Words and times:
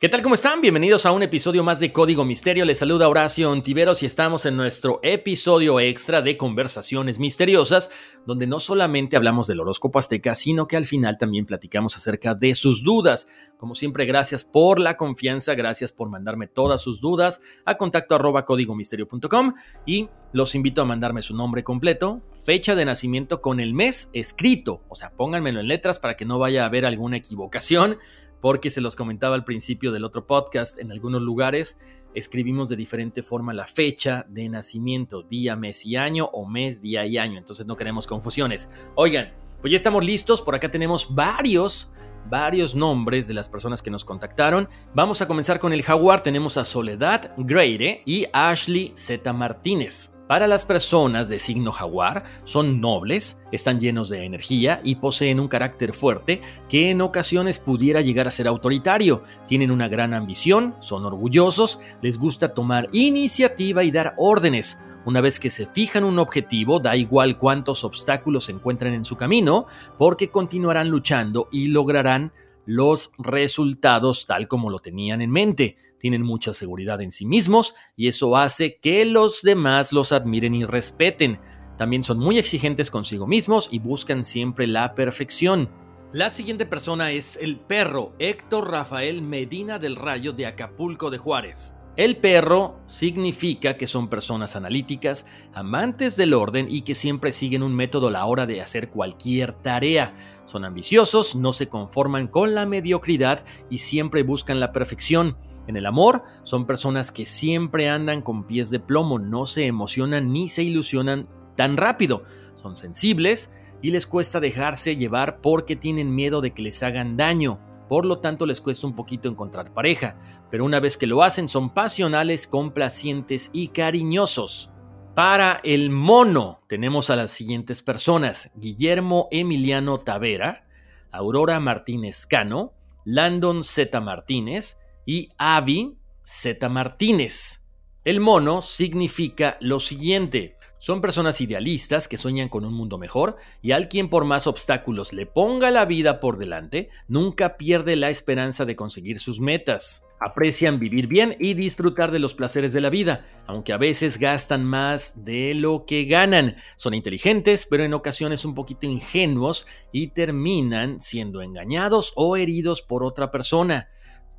¿Qué 0.00 0.08
tal? 0.08 0.22
¿Cómo 0.22 0.34
están? 0.34 0.62
Bienvenidos 0.62 1.04
a 1.04 1.12
un 1.12 1.22
episodio 1.22 1.62
más 1.62 1.78
de 1.78 1.92
Código 1.92 2.24
Misterio. 2.24 2.64
Les 2.64 2.78
saluda 2.78 3.06
Horacio 3.06 3.50
Ontiveros 3.50 4.02
y 4.02 4.06
estamos 4.06 4.46
en 4.46 4.56
nuestro 4.56 4.98
episodio 5.02 5.78
extra 5.78 6.22
de 6.22 6.38
Conversaciones 6.38 7.18
Misteriosas, 7.18 7.90
donde 8.24 8.46
no 8.46 8.60
solamente 8.60 9.16
hablamos 9.16 9.46
del 9.46 9.60
horóscopo 9.60 9.98
azteca, 9.98 10.34
sino 10.34 10.66
que 10.66 10.78
al 10.78 10.86
final 10.86 11.18
también 11.18 11.44
platicamos 11.44 11.96
acerca 11.96 12.34
de 12.34 12.54
sus 12.54 12.82
dudas. 12.82 13.28
Como 13.58 13.74
siempre, 13.74 14.06
gracias 14.06 14.42
por 14.42 14.78
la 14.78 14.96
confianza, 14.96 15.54
gracias 15.54 15.92
por 15.92 16.08
mandarme 16.08 16.46
todas 16.46 16.80
sus 16.80 17.02
dudas 17.02 17.42
a 17.66 17.76
contacto 17.76 18.14
arroba 18.14 18.46
códigomisterio.com 18.46 19.52
y 19.84 20.08
los 20.32 20.54
invito 20.54 20.80
a 20.80 20.86
mandarme 20.86 21.20
su 21.20 21.36
nombre 21.36 21.62
completo, 21.62 22.22
fecha 22.42 22.74
de 22.74 22.86
nacimiento 22.86 23.42
con 23.42 23.60
el 23.60 23.74
mes 23.74 24.08
escrito, 24.14 24.82
o 24.88 24.94
sea, 24.94 25.10
pónganmelo 25.10 25.60
en 25.60 25.68
letras 25.68 25.98
para 25.98 26.16
que 26.16 26.24
no 26.24 26.38
vaya 26.38 26.62
a 26.62 26.66
haber 26.68 26.86
alguna 26.86 27.18
equivocación 27.18 27.98
porque 28.40 28.70
se 28.70 28.80
los 28.80 28.96
comentaba 28.96 29.34
al 29.34 29.44
principio 29.44 29.92
del 29.92 30.04
otro 30.04 30.26
podcast, 30.26 30.78
en 30.78 30.90
algunos 30.92 31.22
lugares 31.22 31.78
escribimos 32.14 32.68
de 32.68 32.76
diferente 32.76 33.22
forma 33.22 33.52
la 33.52 33.66
fecha 33.66 34.26
de 34.28 34.48
nacimiento, 34.48 35.22
día, 35.22 35.56
mes 35.56 35.86
y 35.86 35.96
año 35.96 36.26
o 36.32 36.46
mes, 36.46 36.82
día 36.82 37.06
y 37.06 37.18
año, 37.18 37.38
entonces 37.38 37.66
no 37.66 37.76
queremos 37.76 38.06
confusiones. 38.06 38.68
Oigan, 38.94 39.32
pues 39.60 39.70
ya 39.70 39.76
estamos 39.76 40.04
listos, 40.04 40.42
por 40.42 40.54
acá 40.54 40.70
tenemos 40.70 41.14
varios 41.14 41.90
varios 42.28 42.74
nombres 42.74 43.26
de 43.26 43.34
las 43.34 43.48
personas 43.48 43.82
que 43.82 43.90
nos 43.90 44.04
contactaron. 44.04 44.68
Vamos 44.94 45.22
a 45.22 45.26
comenzar 45.26 45.58
con 45.58 45.72
el 45.72 45.82
jaguar. 45.82 46.22
Tenemos 46.22 46.58
a 46.58 46.64
Soledad 46.64 47.32
Greire 47.38 48.02
y 48.04 48.26
Ashley 48.32 48.92
Z. 48.94 49.32
Martínez. 49.32 50.10
Para 50.30 50.46
las 50.46 50.64
personas 50.64 51.28
de 51.28 51.40
signo 51.40 51.72
jaguar, 51.72 52.22
son 52.44 52.80
nobles, 52.80 53.36
están 53.50 53.80
llenos 53.80 54.08
de 54.08 54.24
energía 54.24 54.80
y 54.84 54.94
poseen 54.94 55.40
un 55.40 55.48
carácter 55.48 55.92
fuerte 55.92 56.40
que 56.68 56.90
en 56.90 57.00
ocasiones 57.00 57.58
pudiera 57.58 58.00
llegar 58.00 58.28
a 58.28 58.30
ser 58.30 58.46
autoritario. 58.46 59.24
Tienen 59.48 59.72
una 59.72 59.88
gran 59.88 60.14
ambición, 60.14 60.76
son 60.78 61.04
orgullosos, 61.04 61.80
les 62.00 62.16
gusta 62.16 62.54
tomar 62.54 62.88
iniciativa 62.92 63.82
y 63.82 63.90
dar 63.90 64.14
órdenes. 64.18 64.78
Una 65.04 65.20
vez 65.20 65.40
que 65.40 65.50
se 65.50 65.66
fijan 65.66 66.04
un 66.04 66.20
objetivo, 66.20 66.78
da 66.78 66.94
igual 66.94 67.36
cuántos 67.36 67.82
obstáculos 67.82 68.44
se 68.44 68.52
encuentren 68.52 68.94
en 68.94 69.04
su 69.04 69.16
camino, 69.16 69.66
porque 69.98 70.28
continuarán 70.28 70.90
luchando 70.90 71.48
y 71.50 71.66
lograrán 71.66 72.30
los 72.70 73.10
resultados 73.18 74.26
tal 74.26 74.46
como 74.46 74.70
lo 74.70 74.78
tenían 74.78 75.20
en 75.20 75.32
mente. 75.32 75.74
Tienen 75.98 76.22
mucha 76.22 76.52
seguridad 76.52 77.00
en 77.00 77.10
sí 77.10 77.26
mismos 77.26 77.74
y 77.96 78.06
eso 78.06 78.36
hace 78.36 78.78
que 78.78 79.04
los 79.04 79.42
demás 79.42 79.92
los 79.92 80.12
admiren 80.12 80.54
y 80.54 80.64
respeten. 80.64 81.40
También 81.76 82.04
son 82.04 82.18
muy 82.18 82.38
exigentes 82.38 82.88
consigo 82.88 83.26
mismos 83.26 83.68
y 83.72 83.80
buscan 83.80 84.22
siempre 84.22 84.68
la 84.68 84.94
perfección. 84.94 85.68
La 86.12 86.30
siguiente 86.30 86.64
persona 86.64 87.10
es 87.10 87.36
el 87.40 87.58
perro 87.58 88.14
Héctor 88.20 88.70
Rafael 88.70 89.20
Medina 89.20 89.80
del 89.80 89.96
Rayo 89.96 90.32
de 90.32 90.46
Acapulco 90.46 91.10
de 91.10 91.18
Juárez. 91.18 91.74
El 92.00 92.16
perro 92.16 92.80
significa 92.86 93.76
que 93.76 93.86
son 93.86 94.08
personas 94.08 94.56
analíticas, 94.56 95.26
amantes 95.52 96.16
del 96.16 96.32
orden 96.32 96.64
y 96.66 96.80
que 96.80 96.94
siempre 96.94 97.30
siguen 97.30 97.62
un 97.62 97.76
método 97.76 98.08
a 98.08 98.10
la 98.10 98.24
hora 98.24 98.46
de 98.46 98.62
hacer 98.62 98.88
cualquier 98.88 99.52
tarea. 99.52 100.14
Son 100.46 100.64
ambiciosos, 100.64 101.36
no 101.36 101.52
se 101.52 101.68
conforman 101.68 102.26
con 102.28 102.54
la 102.54 102.64
mediocridad 102.64 103.44
y 103.68 103.76
siempre 103.76 104.22
buscan 104.22 104.60
la 104.60 104.72
perfección. 104.72 105.36
En 105.66 105.76
el 105.76 105.84
amor, 105.84 106.22
son 106.42 106.66
personas 106.66 107.12
que 107.12 107.26
siempre 107.26 107.90
andan 107.90 108.22
con 108.22 108.44
pies 108.44 108.70
de 108.70 108.80
plomo, 108.80 109.18
no 109.18 109.44
se 109.44 109.66
emocionan 109.66 110.32
ni 110.32 110.48
se 110.48 110.62
ilusionan 110.62 111.28
tan 111.54 111.76
rápido. 111.76 112.22
Son 112.54 112.78
sensibles 112.78 113.50
y 113.82 113.90
les 113.90 114.06
cuesta 114.06 114.40
dejarse 114.40 114.96
llevar 114.96 115.42
porque 115.42 115.76
tienen 115.76 116.14
miedo 116.14 116.40
de 116.40 116.52
que 116.52 116.62
les 116.62 116.82
hagan 116.82 117.18
daño 117.18 117.60
por 117.90 118.06
lo 118.06 118.20
tanto 118.20 118.46
les 118.46 118.60
cuesta 118.60 118.86
un 118.86 118.94
poquito 118.94 119.28
encontrar 119.28 119.74
pareja, 119.74 120.14
pero 120.48 120.64
una 120.64 120.78
vez 120.78 120.96
que 120.96 121.08
lo 121.08 121.24
hacen 121.24 121.48
son 121.48 121.74
pasionales, 121.74 122.46
complacientes 122.46 123.50
y 123.52 123.66
cariñosos. 123.66 124.70
Para 125.16 125.60
el 125.64 125.90
mono 125.90 126.60
tenemos 126.68 127.10
a 127.10 127.16
las 127.16 127.32
siguientes 127.32 127.82
personas, 127.82 128.52
Guillermo 128.54 129.26
Emiliano 129.32 129.98
Tavera, 129.98 130.68
Aurora 131.10 131.58
Martínez 131.58 132.26
Cano, 132.26 132.74
Landon 133.04 133.64
Z. 133.64 134.00
Martínez 134.00 134.78
y 135.04 135.30
Avi 135.36 135.98
Z. 136.22 136.68
Martínez. 136.68 137.59
El 138.04 138.20
mono 138.20 138.62
significa 138.62 139.58
lo 139.60 139.78
siguiente, 139.78 140.56
son 140.80 141.02
personas 141.02 141.42
idealistas 141.42 142.08
que 142.08 142.16
sueñan 142.16 142.48
con 142.48 142.64
un 142.64 142.72
mundo 142.72 142.96
mejor 142.96 143.36
y 143.60 143.72
al 143.72 143.86
quien 143.86 144.08
por 144.08 144.24
más 144.24 144.46
obstáculos 144.46 145.12
le 145.12 145.26
ponga 145.26 145.70
la 145.70 145.84
vida 145.84 146.20
por 146.20 146.38
delante, 146.38 146.88
nunca 147.06 147.58
pierde 147.58 147.96
la 147.96 148.08
esperanza 148.08 148.64
de 148.64 148.76
conseguir 148.76 149.18
sus 149.18 149.40
metas. 149.40 150.04
Aprecian 150.18 150.78
vivir 150.78 151.06
bien 151.06 151.36
y 151.38 151.52
disfrutar 151.52 152.10
de 152.10 152.18
los 152.18 152.34
placeres 152.34 152.72
de 152.72 152.80
la 152.80 152.88
vida, 152.88 153.26
aunque 153.46 153.74
a 153.74 153.76
veces 153.76 154.18
gastan 154.18 154.64
más 154.64 155.22
de 155.22 155.52
lo 155.52 155.84
que 155.84 156.06
ganan. 156.06 156.56
Son 156.76 156.94
inteligentes, 156.94 157.66
pero 157.68 157.84
en 157.84 157.92
ocasiones 157.92 158.46
un 158.46 158.54
poquito 158.54 158.86
ingenuos 158.86 159.66
y 159.92 160.08
terminan 160.08 161.02
siendo 161.02 161.42
engañados 161.42 162.14
o 162.16 162.38
heridos 162.38 162.80
por 162.80 163.04
otra 163.04 163.30
persona. 163.30 163.90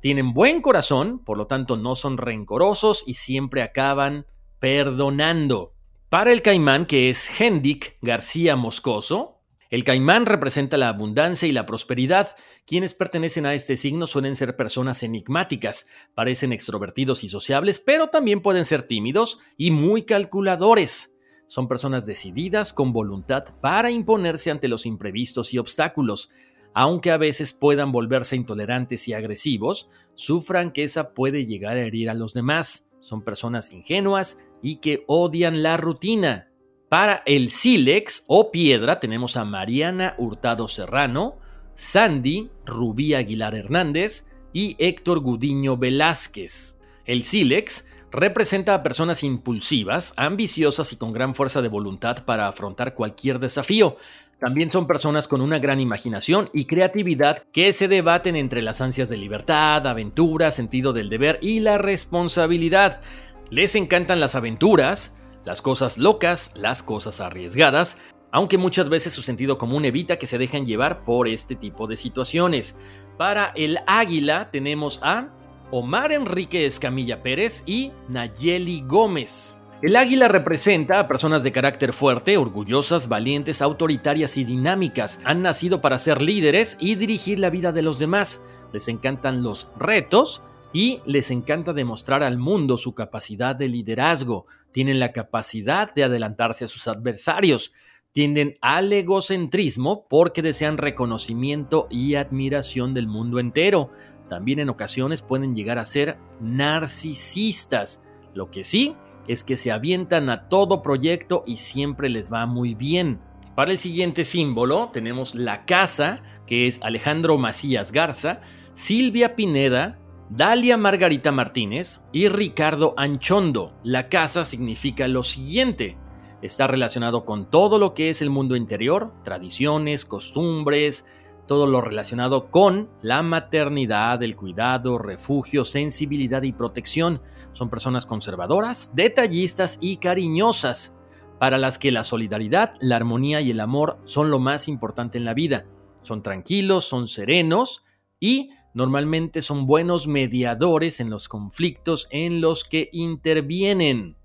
Tienen 0.02 0.34
buen 0.34 0.62
corazón, 0.62 1.20
por 1.20 1.38
lo 1.38 1.46
tanto 1.46 1.76
no 1.76 1.94
son 1.94 2.18
rencorosos 2.18 3.04
y 3.06 3.14
siempre 3.14 3.62
acaban 3.62 4.26
perdonando. 4.58 5.74
Para 6.08 6.32
el 6.32 6.42
caimán, 6.42 6.86
que 6.86 7.08
es 7.08 7.40
Hendik 7.40 7.98
García 8.02 8.56
Moscoso, 8.56 9.38
el 9.70 9.84
caimán 9.84 10.26
representa 10.26 10.76
la 10.76 10.88
abundancia 10.88 11.46
y 11.46 11.52
la 11.52 11.66
prosperidad. 11.66 12.34
Quienes 12.66 12.94
pertenecen 12.94 13.46
a 13.46 13.54
este 13.54 13.76
signo 13.76 14.08
suelen 14.08 14.34
ser 14.34 14.56
personas 14.56 15.04
enigmáticas, 15.04 15.86
parecen 16.16 16.52
extrovertidos 16.52 17.22
y 17.22 17.28
sociables, 17.28 17.78
pero 17.78 18.08
también 18.08 18.42
pueden 18.42 18.64
ser 18.64 18.82
tímidos 18.82 19.38
y 19.56 19.70
muy 19.70 20.02
calculadores. 20.02 21.12
Son 21.46 21.68
personas 21.68 22.06
decididas 22.06 22.72
con 22.72 22.92
voluntad 22.92 23.44
para 23.60 23.92
imponerse 23.92 24.50
ante 24.50 24.66
los 24.66 24.84
imprevistos 24.84 25.54
y 25.54 25.58
obstáculos. 25.58 26.28
Aunque 26.74 27.10
a 27.10 27.16
veces 27.16 27.52
puedan 27.52 27.92
volverse 27.92 28.36
intolerantes 28.36 29.06
y 29.08 29.12
agresivos, 29.12 29.88
sufran 30.14 30.72
que 30.72 30.84
esa 30.84 31.12
puede 31.12 31.44
llegar 31.44 31.76
a 31.76 31.82
herir 31.82 32.08
a 32.08 32.14
los 32.14 32.32
demás. 32.34 32.86
Son 33.00 33.22
personas 33.22 33.72
ingenuas 33.72 34.38
y 34.62 34.76
que 34.76 35.04
odian 35.06 35.62
la 35.62 35.76
rutina. 35.76 36.48
Para 36.88 37.22
el 37.26 37.50
sílex 37.50 38.24
o 38.26 38.50
piedra 38.50 39.00
tenemos 39.00 39.36
a 39.36 39.44
Mariana 39.44 40.14
Hurtado 40.18 40.68
Serrano, 40.68 41.38
Sandy 41.74 42.50
Rubí 42.64 43.14
Aguilar 43.14 43.54
Hernández 43.54 44.26
y 44.52 44.76
Héctor 44.78 45.20
Gudiño 45.20 45.76
Velázquez. 45.76 46.78
El 47.04 47.22
sílex 47.22 47.84
representa 48.10 48.74
a 48.74 48.82
personas 48.82 49.24
impulsivas, 49.24 50.12
ambiciosas 50.16 50.92
y 50.92 50.96
con 50.96 51.12
gran 51.12 51.34
fuerza 51.34 51.62
de 51.62 51.68
voluntad 51.68 52.24
para 52.24 52.46
afrontar 52.46 52.94
cualquier 52.94 53.38
desafío. 53.38 53.96
También 54.42 54.72
son 54.72 54.88
personas 54.88 55.28
con 55.28 55.40
una 55.40 55.60
gran 55.60 55.78
imaginación 55.78 56.50
y 56.52 56.64
creatividad 56.64 57.44
que 57.52 57.72
se 57.72 57.86
debaten 57.86 58.34
entre 58.34 58.60
las 58.60 58.80
ansias 58.80 59.08
de 59.08 59.16
libertad, 59.16 59.86
aventura, 59.86 60.50
sentido 60.50 60.92
del 60.92 61.10
deber 61.10 61.38
y 61.40 61.60
la 61.60 61.78
responsabilidad. 61.78 63.02
Les 63.50 63.76
encantan 63.76 64.18
las 64.18 64.34
aventuras, 64.34 65.14
las 65.44 65.62
cosas 65.62 65.96
locas, 65.96 66.50
las 66.56 66.82
cosas 66.82 67.20
arriesgadas, 67.20 67.96
aunque 68.32 68.58
muchas 68.58 68.88
veces 68.88 69.12
su 69.12 69.22
sentido 69.22 69.58
común 69.58 69.84
evita 69.84 70.18
que 70.18 70.26
se 70.26 70.38
dejen 70.38 70.66
llevar 70.66 71.04
por 71.04 71.28
este 71.28 71.54
tipo 71.54 71.86
de 71.86 71.96
situaciones. 71.96 72.76
Para 73.16 73.52
el 73.54 73.78
águila 73.86 74.50
tenemos 74.50 74.98
a 75.04 75.28
Omar 75.70 76.10
Enrique 76.10 76.66
Escamilla 76.66 77.22
Pérez 77.22 77.62
y 77.64 77.92
Nayeli 78.08 78.82
Gómez. 78.88 79.61
El 79.82 79.96
águila 79.96 80.28
representa 80.28 81.00
a 81.00 81.08
personas 81.08 81.42
de 81.42 81.50
carácter 81.50 81.92
fuerte, 81.92 82.36
orgullosas, 82.36 83.08
valientes, 83.08 83.60
autoritarias 83.60 84.36
y 84.36 84.44
dinámicas. 84.44 85.18
Han 85.24 85.42
nacido 85.42 85.80
para 85.80 85.98
ser 85.98 86.22
líderes 86.22 86.76
y 86.78 86.94
dirigir 86.94 87.40
la 87.40 87.50
vida 87.50 87.72
de 87.72 87.82
los 87.82 87.98
demás. 87.98 88.40
Les 88.72 88.86
encantan 88.86 89.42
los 89.42 89.68
retos 89.76 90.42
y 90.72 91.00
les 91.04 91.32
encanta 91.32 91.72
demostrar 91.72 92.22
al 92.22 92.38
mundo 92.38 92.78
su 92.78 92.94
capacidad 92.94 93.56
de 93.56 93.68
liderazgo. 93.68 94.46
Tienen 94.70 95.00
la 95.00 95.10
capacidad 95.10 95.92
de 95.92 96.04
adelantarse 96.04 96.64
a 96.64 96.68
sus 96.68 96.86
adversarios. 96.86 97.72
Tienden 98.12 98.58
al 98.60 98.92
egocentrismo 98.92 100.06
porque 100.08 100.42
desean 100.42 100.78
reconocimiento 100.78 101.88
y 101.90 102.14
admiración 102.14 102.94
del 102.94 103.08
mundo 103.08 103.40
entero 103.40 103.90
también 104.32 104.60
en 104.60 104.70
ocasiones 104.70 105.20
pueden 105.20 105.54
llegar 105.54 105.78
a 105.78 105.84
ser 105.84 106.16
narcisistas. 106.40 108.00
Lo 108.32 108.50
que 108.50 108.64
sí 108.64 108.96
es 109.28 109.44
que 109.44 109.56
se 109.56 109.72
avientan 109.72 110.30
a 110.30 110.48
todo 110.48 110.82
proyecto 110.82 111.44
y 111.46 111.56
siempre 111.56 112.08
les 112.08 112.32
va 112.32 112.46
muy 112.46 112.74
bien. 112.74 113.20
Para 113.54 113.70
el 113.70 113.78
siguiente 113.78 114.24
símbolo 114.24 114.90
tenemos 114.92 115.34
la 115.34 115.64
casa, 115.64 116.22
que 116.46 116.66
es 116.66 116.80
Alejandro 116.82 117.38
Macías 117.38 117.92
Garza, 117.92 118.40
Silvia 118.72 119.36
Pineda, 119.36 119.98
Dalia 120.30 120.78
Margarita 120.78 121.30
Martínez 121.30 122.00
y 122.10 122.28
Ricardo 122.28 122.94
Anchondo. 122.96 123.74
La 123.82 124.08
casa 124.08 124.46
significa 124.46 125.06
lo 125.06 125.22
siguiente. 125.22 125.98
Está 126.40 126.66
relacionado 126.66 127.24
con 127.26 127.50
todo 127.50 127.78
lo 127.78 127.92
que 127.92 128.08
es 128.08 128.22
el 128.22 128.30
mundo 128.30 128.56
interior, 128.56 129.12
tradiciones, 129.24 130.06
costumbres, 130.06 131.04
todo 131.46 131.66
lo 131.66 131.80
relacionado 131.80 132.50
con 132.50 132.88
la 133.02 133.22
maternidad, 133.22 134.22
el 134.22 134.36
cuidado, 134.36 134.98
refugio, 134.98 135.64
sensibilidad 135.64 136.42
y 136.42 136.52
protección. 136.52 137.20
Son 137.52 137.68
personas 137.68 138.06
conservadoras, 138.06 138.90
detallistas 138.94 139.78
y 139.80 139.98
cariñosas, 139.98 140.94
para 141.38 141.58
las 141.58 141.78
que 141.78 141.90
la 141.90 142.04
solidaridad, 142.04 142.74
la 142.80 142.96
armonía 142.96 143.40
y 143.40 143.50
el 143.50 143.60
amor 143.60 143.98
son 144.04 144.30
lo 144.30 144.38
más 144.38 144.68
importante 144.68 145.18
en 145.18 145.24
la 145.24 145.34
vida. 145.34 145.66
Son 146.02 146.22
tranquilos, 146.22 146.84
son 146.84 147.08
serenos 147.08 147.82
y 148.20 148.50
normalmente 148.74 149.42
son 149.42 149.66
buenos 149.66 150.06
mediadores 150.06 151.00
en 151.00 151.10
los 151.10 151.28
conflictos 151.28 152.06
en 152.10 152.40
los 152.40 152.64
que 152.64 152.88
intervienen. 152.92 154.16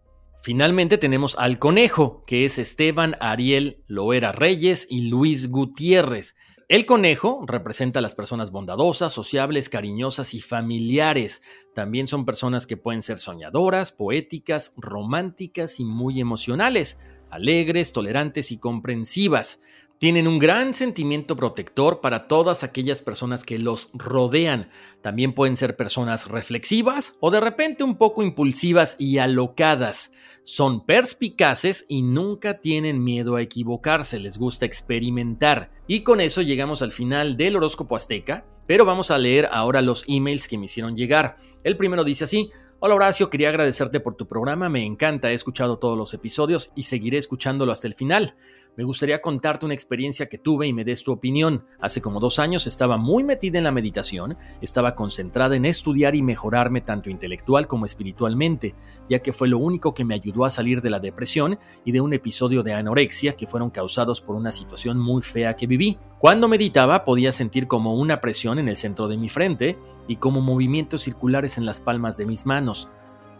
Finalmente 0.41 0.97
tenemos 0.97 1.35
al 1.37 1.59
conejo, 1.59 2.23
que 2.25 2.45
es 2.45 2.57
Esteban 2.57 3.17
Ariel 3.19 3.83
Loera 3.87 4.31
Reyes 4.31 4.87
y 4.89 5.09
Luis 5.09 5.49
Gutiérrez. 5.49 6.35
El 6.69 6.85
conejo 6.85 7.45
representa 7.47 7.99
a 7.99 8.01
las 8.01 8.13
personas 8.13 8.51
bondadosas, 8.51 9.13
sociables, 9.13 9.69
cariñosas 9.69 10.33
y 10.33 10.41
familiares. 10.41 11.41
También 11.73 12.07
son 12.07 12.25
personas 12.25 12.67
que 12.67 12.75
pueden 12.75 13.01
ser 13.01 13.19
soñadoras, 13.19 13.93
poéticas, 13.93 14.73
románticas 14.75 15.79
y 15.79 15.85
muy 15.85 16.19
emocionales, 16.19 16.99
alegres, 17.29 17.93
tolerantes 17.93 18.51
y 18.51 18.57
comprensivas 18.57 19.61
tienen 19.99 20.27
un 20.27 20.37
gran 20.37 20.73
sentimiento 20.73 21.35
protector 21.35 22.01
para 22.01 22.27
todas 22.27 22.63
aquellas 22.63 23.01
personas 23.01 23.43
que 23.43 23.57
los 23.57 23.89
rodean. 23.93 24.69
También 25.01 25.33
pueden 25.33 25.57
ser 25.57 25.75
personas 25.75 26.27
reflexivas 26.27 27.15
o 27.19 27.31
de 27.31 27.39
repente 27.39 27.83
un 27.83 27.97
poco 27.97 28.21
impulsivas 28.21 28.95
y 28.99 29.17
alocadas. 29.17 30.11
Son 30.43 30.85
perspicaces 30.85 31.85
y 31.87 32.03
nunca 32.03 32.59
tienen 32.59 33.03
miedo 33.03 33.35
a 33.35 33.41
equivocarse, 33.41 34.19
les 34.19 34.37
gusta 34.37 34.65
experimentar. 34.65 35.71
Y 35.87 36.01
con 36.01 36.21
eso 36.21 36.41
llegamos 36.41 36.81
al 36.81 36.91
final 36.91 37.35
del 37.35 37.55
horóscopo 37.55 37.95
azteca, 37.95 38.45
pero 38.67 38.85
vamos 38.85 39.09
a 39.09 39.17
leer 39.17 39.49
ahora 39.51 39.81
los 39.81 40.03
emails 40.07 40.47
que 40.47 40.57
me 40.57 40.65
hicieron 40.65 40.95
llegar. 40.95 41.37
El 41.63 41.75
primero 41.75 42.03
dice 42.03 42.25
así, 42.25 42.51
Hola 42.79 42.93
Horacio, 42.93 43.31
quería 43.31 43.49
agradecerte 43.49 43.99
por 43.99 44.13
tu 44.13 44.27
programa, 44.27 44.69
me 44.69 44.85
encanta, 44.85 45.31
he 45.31 45.33
escuchado 45.33 45.79
todos 45.79 45.97
los 45.97 46.13
episodios 46.13 46.71
y 46.75 46.83
seguiré 46.83 47.17
escuchándolo 47.17 47.71
hasta 47.71 47.87
el 47.87 47.95
final. 47.95 48.35
Me 48.75 48.83
gustaría 48.83 49.19
contarte 49.19 49.65
una 49.65 49.73
experiencia 49.73 50.29
que 50.29 50.37
tuve 50.37 50.67
y 50.67 50.73
me 50.73 50.85
des 50.85 51.03
tu 51.03 51.11
opinión. 51.11 51.65
Hace 51.81 52.01
como 52.01 52.19
dos 52.19 52.37
años 52.37 52.67
estaba 52.67 52.97
muy 52.97 53.23
metida 53.23 53.57
en 53.57 53.63
la 53.63 53.71
meditación, 53.71 54.37
estaba 54.61 54.93
concentrada 54.93 55.55
en 55.55 55.65
estudiar 55.65 56.13
y 56.13 56.21
mejorarme 56.21 56.81
tanto 56.81 57.09
intelectual 57.09 57.65
como 57.65 57.87
espiritualmente, 57.87 58.75
ya 59.09 59.23
que 59.23 59.33
fue 59.33 59.47
lo 59.47 59.57
único 59.57 59.95
que 59.95 60.05
me 60.05 60.13
ayudó 60.13 60.45
a 60.45 60.51
salir 60.51 60.83
de 60.83 60.91
la 60.91 60.99
depresión 60.99 61.57
y 61.83 61.93
de 61.93 62.01
un 62.01 62.13
episodio 62.13 62.61
de 62.61 62.73
anorexia 62.73 63.35
que 63.35 63.47
fueron 63.47 63.71
causados 63.71 64.21
por 64.21 64.35
una 64.35 64.51
situación 64.51 64.99
muy 64.99 65.23
fea 65.23 65.55
que 65.55 65.65
viví. 65.65 65.97
Cuando 66.19 66.47
meditaba 66.47 67.03
podía 67.03 67.31
sentir 67.31 67.65
como 67.65 67.95
una 67.95 68.21
presión 68.21 68.59
en 68.59 68.69
el 68.69 68.75
centro 68.75 69.07
de 69.07 69.17
mi 69.17 69.29
frente 69.29 69.77
y 70.07 70.17
como 70.17 70.41
movimientos 70.41 71.01
circulares 71.01 71.57
en 71.57 71.65
las 71.65 71.79
palmas 71.79 72.17
de 72.17 72.25
mis 72.25 72.45
manos. 72.45 72.89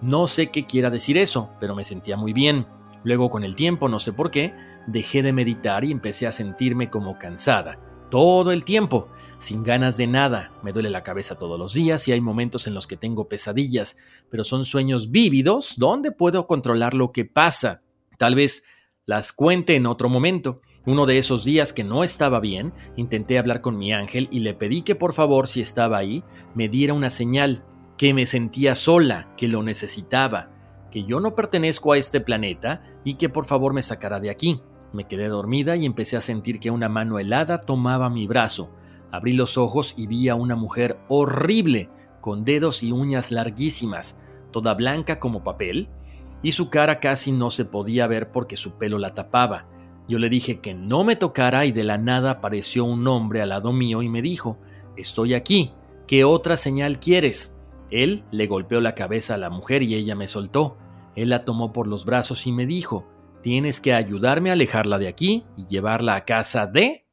No 0.02 0.28
sé 0.28 0.48
qué 0.48 0.66
quiera 0.66 0.90
decir 0.90 1.18
eso, 1.18 1.50
pero 1.60 1.76
me 1.76 1.84
sentía 1.84 2.18
muy 2.18 2.34
bien. 2.34 2.68
Luego 3.04 3.30
con 3.30 3.44
el 3.44 3.56
tiempo, 3.56 3.90
no 3.90 4.00
sé 4.00 4.14
por 4.14 4.32
qué, 4.32 4.54
dejé 4.86 5.24
de 5.24 5.34
meditar 5.34 5.84
y 5.84 5.92
empecé 5.92 6.28
a 6.28 6.32
sentirme 6.32 6.90
como 6.90 7.18
cansada. 7.18 7.80
Todo 8.10 8.52
el 8.52 8.64
tiempo, 8.64 9.10
sin 9.38 9.64
ganas 9.64 9.98
de 9.98 10.08
nada. 10.08 10.52
Me 10.64 10.72
duele 10.72 10.90
la 10.90 11.04
cabeza 11.04 11.36
todos 11.36 11.60
los 11.60 11.74
días 11.74 12.08
y 12.08 12.12
hay 12.12 12.22
momentos 12.22 12.68
en 12.68 12.74
los 12.74 12.88
que 12.88 12.98
tengo 12.98 13.28
pesadillas, 13.28 13.98
pero 14.30 14.44
son 14.44 14.66
sueños 14.66 15.12
vívidos 15.12 15.76
donde 15.78 16.12
puedo 16.12 16.48
controlar 16.48 16.94
lo 16.94 17.12
que 17.12 17.26
pasa. 17.26 17.82
Tal 18.18 18.36
vez 18.36 18.64
las 19.06 19.34
cuente 19.34 19.76
en 19.76 19.86
otro 19.86 20.10
momento. 20.10 20.62
Uno 20.88 21.06
de 21.06 21.18
esos 21.18 21.44
días 21.44 21.74
que 21.74 21.84
no 21.84 22.02
estaba 22.02 22.40
bien, 22.40 22.72
intenté 22.96 23.38
hablar 23.38 23.60
con 23.60 23.78
mi 23.78 23.92
ángel 23.92 24.30
y 24.32 24.40
le 24.40 24.54
pedí 24.54 24.84
que 24.84 24.96
por 24.96 25.12
favor, 25.12 25.50
si 25.50 25.60
estaba 25.60 25.98
ahí, 25.98 26.24
me 26.56 26.70
diera 26.70 26.94
una 26.94 27.10
señal, 27.10 27.66
que 27.98 28.14
me 28.14 28.26
sentía 28.26 28.74
sola, 28.74 29.34
que 29.36 29.50
lo 29.50 29.64
necesitaba, 29.64 30.50
que 30.90 31.04
yo 31.04 31.20
no 31.20 31.36
pertenezco 31.36 31.92
a 31.92 31.98
este 31.98 32.22
planeta 32.22 32.84
y 33.04 33.16
que 33.16 33.28
por 33.28 33.44
favor 33.44 33.74
me 33.74 33.82
sacara 33.82 34.22
de 34.22 34.30
aquí. 34.30 34.62
Me 34.94 35.10
quedé 35.10 35.28
dormida 35.28 35.76
y 35.76 35.86
empecé 35.86 36.16
a 36.16 36.22
sentir 36.22 36.58
que 36.62 36.72
una 36.72 36.88
mano 36.88 37.20
helada 37.20 37.58
tomaba 37.58 38.10
mi 38.10 38.26
brazo. 38.26 38.72
Abrí 39.12 39.34
los 39.34 39.58
ojos 39.58 39.94
y 39.98 40.08
vi 40.08 40.30
a 40.30 40.36
una 40.36 40.56
mujer 40.56 41.00
horrible, 41.10 41.90
con 42.22 42.46
dedos 42.46 42.82
y 42.82 42.94
uñas 42.94 43.30
larguísimas, 43.30 44.18
toda 44.52 44.74
blanca 44.74 45.20
como 45.20 45.44
papel, 45.44 45.90
y 46.42 46.54
su 46.54 46.70
cara 46.70 47.02
casi 47.02 47.34
no 47.34 47.50
se 47.50 47.66
podía 47.66 48.08
ver 48.08 48.32
porque 48.32 48.56
su 48.56 48.78
pelo 48.78 49.00
la 49.00 49.14
tapaba. 49.14 49.66
Yo 50.08 50.20
le 50.20 50.30
dije 50.30 50.62
que 50.62 50.74
no 50.74 51.04
me 51.04 51.18
tocara 51.18 51.66
y 51.66 51.72
de 51.72 51.84
la 51.84 51.98
nada 51.98 52.32
apareció 52.32 52.86
un 52.86 53.06
hombre 53.08 53.42
al 53.42 53.50
lado 53.50 53.74
mío 53.74 54.02
y 54.02 54.10
me 54.10 54.22
dijo, 54.22 54.58
estoy 54.96 55.34
aquí, 55.34 55.74
¿qué 56.08 56.24
otra 56.24 56.56
señal 56.56 57.00
quieres? 57.00 57.56
Él 57.92 58.24
le 58.32 58.48
golpeó 58.48 58.80
la 58.80 58.96
cabeza 58.96 59.36
a 59.36 59.38
la 59.38 59.50
mujer 59.50 59.84
y 59.84 59.96
ella 59.96 60.16
me 60.16 60.28
soltó. 60.28 60.78
Él 61.16 61.30
la 61.30 61.44
tomó 61.44 61.74
por 61.74 61.88
los 61.88 62.06
brazos 62.06 62.48
y 62.48 62.52
me 62.52 62.66
dijo, 62.66 63.06
tienes 63.42 63.82
que 63.82 63.94
ayudarme 63.94 64.50
a 64.50 64.54
alejarla 64.54 64.98
de 64.98 65.08
aquí 65.08 65.46
y 65.58 65.66
llevarla 65.66 66.16
a 66.16 66.26
casa 66.26 66.68
de... 66.68 67.06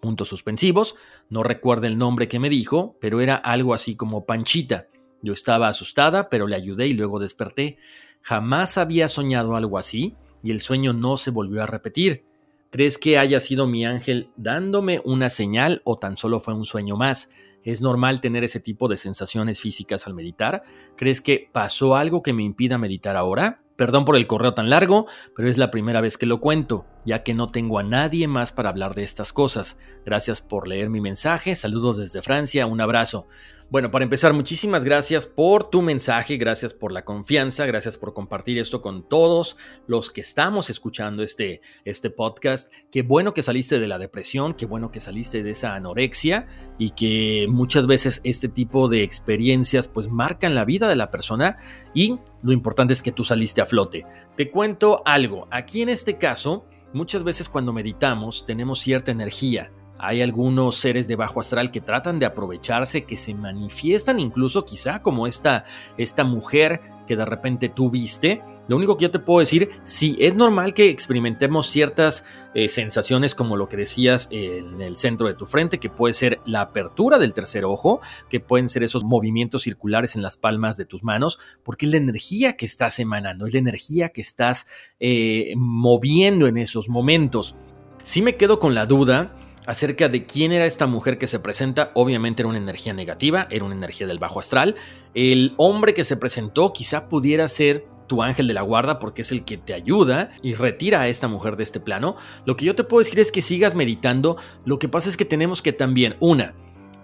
Puntos 0.00 0.28
suspensivos, 0.28 0.94
no 1.28 1.42
recuerdo 1.42 1.86
el 1.86 1.96
nombre 1.96 2.28
que 2.28 2.38
me 2.38 2.48
dijo, 2.48 2.96
pero 3.00 3.20
era 3.20 3.34
algo 3.34 3.74
así 3.74 3.96
como 3.96 4.26
Panchita. 4.26 4.86
Yo 5.22 5.32
estaba 5.32 5.66
asustada, 5.68 6.30
pero 6.30 6.46
le 6.46 6.54
ayudé 6.54 6.86
y 6.86 6.92
luego 6.92 7.18
desperté. 7.18 7.78
Jamás 8.22 8.78
había 8.78 9.08
soñado 9.08 9.56
algo 9.56 9.76
así 9.76 10.14
y 10.42 10.52
el 10.52 10.60
sueño 10.60 10.92
no 10.92 11.16
se 11.16 11.32
volvió 11.32 11.62
a 11.62 11.66
repetir. 11.66 12.27
¿Crees 12.70 12.98
que 12.98 13.16
haya 13.16 13.40
sido 13.40 13.66
mi 13.66 13.86
ángel 13.86 14.28
dándome 14.36 15.00
una 15.02 15.30
señal 15.30 15.80
o 15.84 15.96
tan 15.96 16.18
solo 16.18 16.38
fue 16.38 16.52
un 16.52 16.66
sueño 16.66 16.96
más? 16.96 17.30
¿Es 17.64 17.80
normal 17.80 18.20
tener 18.20 18.44
ese 18.44 18.60
tipo 18.60 18.88
de 18.88 18.98
sensaciones 18.98 19.62
físicas 19.62 20.06
al 20.06 20.12
meditar? 20.12 20.62
¿Crees 20.94 21.22
que 21.22 21.48
pasó 21.50 21.96
algo 21.96 22.22
que 22.22 22.34
me 22.34 22.42
impida 22.42 22.76
meditar 22.76 23.16
ahora? 23.16 23.62
Perdón 23.76 24.04
por 24.04 24.16
el 24.16 24.26
correo 24.26 24.52
tan 24.52 24.68
largo, 24.68 25.06
pero 25.34 25.48
es 25.48 25.56
la 25.56 25.70
primera 25.70 26.02
vez 26.02 26.18
que 26.18 26.26
lo 26.26 26.40
cuento, 26.40 26.84
ya 27.04 27.22
que 27.22 27.34
no 27.34 27.48
tengo 27.48 27.78
a 27.78 27.82
nadie 27.82 28.28
más 28.28 28.52
para 28.52 28.68
hablar 28.68 28.94
de 28.94 29.02
estas 29.02 29.32
cosas. 29.32 29.76
Gracias 30.04 30.40
por 30.40 30.68
leer 30.68 30.90
mi 30.90 31.00
mensaje, 31.00 31.54
saludos 31.54 31.96
desde 31.96 32.22
Francia, 32.22 32.66
un 32.66 32.80
abrazo. 32.80 33.26
Bueno, 33.70 33.90
para 33.90 34.02
empezar, 34.02 34.32
muchísimas 34.32 34.82
gracias 34.82 35.26
por 35.26 35.68
tu 35.68 35.82
mensaje, 35.82 36.38
gracias 36.38 36.72
por 36.72 36.90
la 36.90 37.04
confianza, 37.04 37.66
gracias 37.66 37.98
por 37.98 38.14
compartir 38.14 38.58
esto 38.58 38.80
con 38.80 39.06
todos 39.06 39.58
los 39.86 40.10
que 40.10 40.22
estamos 40.22 40.70
escuchando 40.70 41.22
este, 41.22 41.60
este 41.84 42.08
podcast. 42.08 42.72
Qué 42.90 43.02
bueno 43.02 43.34
que 43.34 43.42
saliste 43.42 43.78
de 43.78 43.86
la 43.86 43.98
depresión, 43.98 44.54
qué 44.54 44.64
bueno 44.64 44.90
que 44.90 45.00
saliste 45.00 45.42
de 45.42 45.50
esa 45.50 45.74
anorexia 45.74 46.46
y 46.78 46.92
que 46.92 47.46
muchas 47.50 47.86
veces 47.86 48.22
este 48.24 48.48
tipo 48.48 48.88
de 48.88 49.02
experiencias 49.02 49.86
pues 49.86 50.08
marcan 50.08 50.54
la 50.54 50.64
vida 50.64 50.88
de 50.88 50.96
la 50.96 51.10
persona 51.10 51.58
y 51.92 52.18
lo 52.42 52.52
importante 52.52 52.94
es 52.94 53.02
que 53.02 53.12
tú 53.12 53.22
saliste 53.22 53.60
a 53.60 53.66
flote. 53.66 54.06
Te 54.34 54.50
cuento 54.50 55.02
algo, 55.04 55.46
aquí 55.50 55.82
en 55.82 55.90
este 55.90 56.16
caso, 56.16 56.64
muchas 56.92 57.24
veces 57.24 57.48
cuando 57.48 57.72
meditamos 57.72 58.44
tenemos 58.46 58.80
cierta 58.80 59.10
energía 59.10 59.70
Hay 59.98 60.22
algunos 60.22 60.76
seres 60.76 61.08
de 61.08 61.16
bajo 61.16 61.40
astral 61.40 61.70
que 61.70 61.80
tratan 61.80 62.18
de 62.18 62.26
aprovecharse, 62.26 63.04
que 63.04 63.16
se 63.16 63.34
manifiestan 63.34 64.20
incluso 64.20 64.64
quizá 64.64 65.02
como 65.02 65.26
esta, 65.26 65.64
esta 65.96 66.24
mujer 66.24 66.80
que 67.08 67.16
de 67.16 67.24
repente 67.24 67.68
tú 67.70 67.90
viste. 67.90 68.42
Lo 68.68 68.76
único 68.76 68.96
que 68.96 69.04
yo 69.04 69.10
te 69.10 69.18
puedo 69.18 69.40
decir, 69.40 69.70
sí, 69.82 70.16
es 70.20 70.34
normal 70.34 70.74
que 70.74 70.88
experimentemos 70.88 71.66
ciertas 71.66 72.22
eh, 72.54 72.68
sensaciones 72.68 73.34
como 73.34 73.56
lo 73.56 73.66
que 73.66 73.78
decías 73.78 74.28
en 74.30 74.80
el 74.80 74.94
centro 74.94 75.26
de 75.26 75.34
tu 75.34 75.46
frente, 75.46 75.80
que 75.80 75.88
puede 75.88 76.12
ser 76.12 76.40
la 76.44 76.60
apertura 76.60 77.18
del 77.18 77.32
tercer 77.32 77.64
ojo, 77.64 78.00
que 78.28 78.40
pueden 78.40 78.68
ser 78.68 78.84
esos 78.84 79.04
movimientos 79.04 79.62
circulares 79.62 80.14
en 80.14 80.22
las 80.22 80.36
palmas 80.36 80.76
de 80.76 80.84
tus 80.84 81.02
manos, 81.02 81.38
porque 81.64 81.86
es 81.86 81.92
la 81.92 81.98
energía 81.98 82.56
que 82.56 82.66
estás 82.66 82.98
emanando, 82.98 83.46
es 83.46 83.54
la 83.54 83.60
energía 83.60 84.10
que 84.10 84.20
estás 84.20 84.66
eh, 85.00 85.54
moviendo 85.56 86.46
en 86.46 86.58
esos 86.58 86.90
momentos. 86.90 87.56
Si 88.04 88.22
me 88.22 88.36
quedo 88.36 88.60
con 88.60 88.74
la 88.74 88.84
duda 88.86 89.34
acerca 89.68 90.08
de 90.08 90.24
quién 90.24 90.50
era 90.52 90.64
esta 90.64 90.86
mujer 90.86 91.18
que 91.18 91.26
se 91.26 91.40
presenta. 91.40 91.90
Obviamente 91.92 92.40
era 92.40 92.48
una 92.48 92.56
energía 92.56 92.94
negativa, 92.94 93.46
era 93.50 93.66
una 93.66 93.74
energía 93.74 94.06
del 94.06 94.18
bajo 94.18 94.40
astral. 94.40 94.76
El 95.12 95.52
hombre 95.58 95.92
que 95.92 96.04
se 96.04 96.16
presentó 96.16 96.72
quizá 96.72 97.10
pudiera 97.10 97.46
ser 97.48 97.86
tu 98.06 98.22
ángel 98.22 98.48
de 98.48 98.54
la 98.54 98.62
guarda 98.62 98.98
porque 98.98 99.20
es 99.20 99.30
el 99.30 99.44
que 99.44 99.58
te 99.58 99.74
ayuda 99.74 100.30
y 100.42 100.54
retira 100.54 101.02
a 101.02 101.08
esta 101.08 101.28
mujer 101.28 101.56
de 101.56 101.64
este 101.64 101.80
plano. 101.80 102.16
Lo 102.46 102.56
que 102.56 102.64
yo 102.64 102.74
te 102.74 102.82
puedo 102.82 103.04
decir 103.04 103.20
es 103.20 103.30
que 103.30 103.42
sigas 103.42 103.74
meditando. 103.74 104.38
Lo 104.64 104.78
que 104.78 104.88
pasa 104.88 105.10
es 105.10 105.18
que 105.18 105.26
tenemos 105.26 105.60
que 105.60 105.74
también, 105.74 106.16
una, 106.18 106.54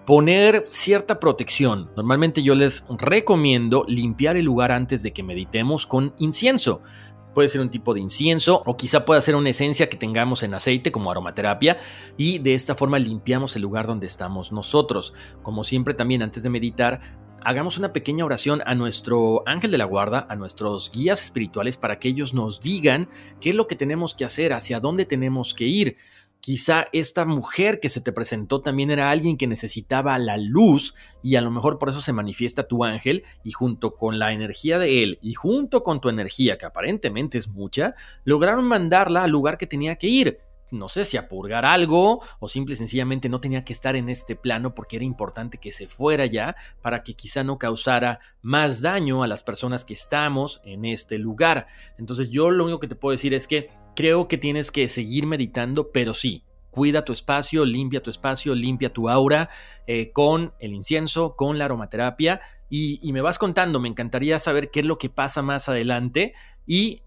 poner 0.07 0.65
cierta 0.69 1.19
protección. 1.19 1.91
Normalmente 1.95 2.41
yo 2.41 2.55
les 2.55 2.83
recomiendo 2.89 3.85
limpiar 3.87 4.37
el 4.37 4.45
lugar 4.45 4.71
antes 4.71 5.03
de 5.03 5.13
que 5.13 5.21
meditemos 5.21 5.85
con 5.85 6.15
incienso 6.17 6.81
puede 7.35 7.49
ser 7.49 7.61
un 7.61 7.69
tipo 7.69 7.93
de 7.93 7.99
incienso 7.99 8.63
o 8.65 8.75
quizá 8.75 9.05
pueda 9.05 9.21
ser 9.21 9.35
una 9.35 9.51
esencia 9.51 9.89
que 9.89 9.97
tengamos 9.97 10.41
en 10.41 10.55
aceite 10.55 10.91
como 10.91 11.11
aromaterapia 11.11 11.77
y 12.17 12.39
de 12.39 12.55
esta 12.55 12.73
forma 12.73 12.97
limpiamos 12.97 13.55
el 13.55 13.61
lugar 13.61 13.85
donde 13.85 14.07
estamos 14.07 14.51
nosotros. 14.51 15.13
Como 15.43 15.63
siempre 15.63 15.93
también 15.93 16.23
antes 16.23 16.41
de 16.41 16.49
meditar, 16.49 17.01
hagamos 17.45 17.77
una 17.77 17.93
pequeña 17.93 18.25
oración 18.25 18.63
a 18.65 18.73
nuestro 18.73 19.47
ángel 19.47 19.69
de 19.69 19.77
la 19.77 19.85
guarda, 19.85 20.25
a 20.29 20.35
nuestros 20.35 20.91
guías 20.91 21.23
espirituales 21.23 21.77
para 21.77 21.99
que 21.99 22.07
ellos 22.07 22.33
nos 22.33 22.59
digan 22.59 23.07
qué 23.39 23.51
es 23.51 23.55
lo 23.55 23.67
que 23.67 23.75
tenemos 23.75 24.15
que 24.15 24.25
hacer, 24.25 24.51
hacia 24.51 24.79
dónde 24.79 25.05
tenemos 25.05 25.53
que 25.53 25.65
ir. 25.65 25.97
Quizá 26.39 26.87
esta 26.93 27.25
mujer 27.25 27.79
que 27.79 27.89
se 27.89 28.01
te 28.01 28.11
presentó 28.11 28.61
también 28.61 28.91
era 28.91 29.09
alguien 29.09 29.35
que 29.35 29.47
necesitaba 29.47 30.17
la 30.19 30.37
luz 30.37 30.93
y 31.23 31.37
a 31.37 31.41
lo 31.41 31.49
mejor 31.49 31.79
por 31.79 31.89
eso 31.89 32.01
se 32.01 32.13
manifiesta 32.13 32.67
tu 32.67 32.83
ángel 32.83 33.23
y 33.43 33.51
junto 33.51 33.95
con 33.95 34.19
la 34.19 34.31
energía 34.31 34.77
de 34.77 35.01
él 35.01 35.19
y 35.23 35.33
junto 35.33 35.83
con 35.83 36.01
tu 36.01 36.09
energía, 36.09 36.59
que 36.59 36.65
aparentemente 36.65 37.39
es 37.39 37.47
mucha, 37.47 37.95
lograron 38.25 38.65
mandarla 38.65 39.23
al 39.23 39.31
lugar 39.31 39.57
que 39.57 39.65
tenía 39.65 39.95
que 39.95 40.07
ir. 40.07 40.39
No 40.71 40.89
sé 40.89 41.05
si 41.05 41.15
a 41.15 41.27
purgar 41.27 41.63
algo 41.63 42.21
o 42.39 42.47
simple 42.47 42.73
y 42.73 42.77
sencillamente 42.77 43.29
no 43.29 43.39
tenía 43.39 43.63
que 43.63 43.73
estar 43.73 43.95
en 43.95 44.09
este 44.09 44.35
plano 44.35 44.73
porque 44.73 44.95
era 44.95 45.05
importante 45.05 45.57
que 45.59 45.71
se 45.71 45.87
fuera 45.87 46.25
ya 46.25 46.55
para 46.81 47.03
que 47.03 47.13
quizá 47.13 47.43
no 47.43 47.57
causara 47.57 48.19
más 48.41 48.81
daño 48.81 49.23
a 49.23 49.27
las 49.27 49.43
personas 49.43 49.85
que 49.85 49.93
estamos 49.93 50.61
en 50.63 50.85
este 50.85 51.17
lugar. 51.17 51.67
Entonces 51.97 52.29
yo 52.29 52.49
lo 52.49 52.65
único 52.65 52.79
que 52.79 52.87
te 52.87 52.95
puedo 52.95 53.11
decir 53.11 53.33
es 53.33 53.47
que 53.47 53.69
creo 53.95 54.27
que 54.27 54.37
tienes 54.37 54.71
que 54.71 54.87
seguir 54.87 55.25
meditando, 55.25 55.91
pero 55.91 56.13
sí, 56.13 56.43
cuida 56.71 57.05
tu 57.05 57.13
espacio, 57.13 57.65
limpia 57.65 58.03
tu 58.03 58.09
espacio, 58.09 58.53
limpia 58.53 58.91
tu 58.91 59.09
aura 59.09 59.49
eh, 59.87 60.11
con 60.11 60.53
el 60.59 60.73
incienso, 60.73 61.35
con 61.35 61.57
la 61.57 61.65
aromaterapia 61.65 62.41
y, 62.69 62.99
y, 63.01 63.13
me 63.13 63.21
vas 63.21 63.37
contando, 63.37 63.79
me 63.79 63.87
encantaría 63.87 64.37
saber 64.39 64.69
qué 64.69 64.81
es 64.81 64.85
lo 64.85 64.97
que 64.97 65.09
pasa 65.09 65.41
más 65.41 65.69
adelante 65.69 66.33
y 66.67 67.01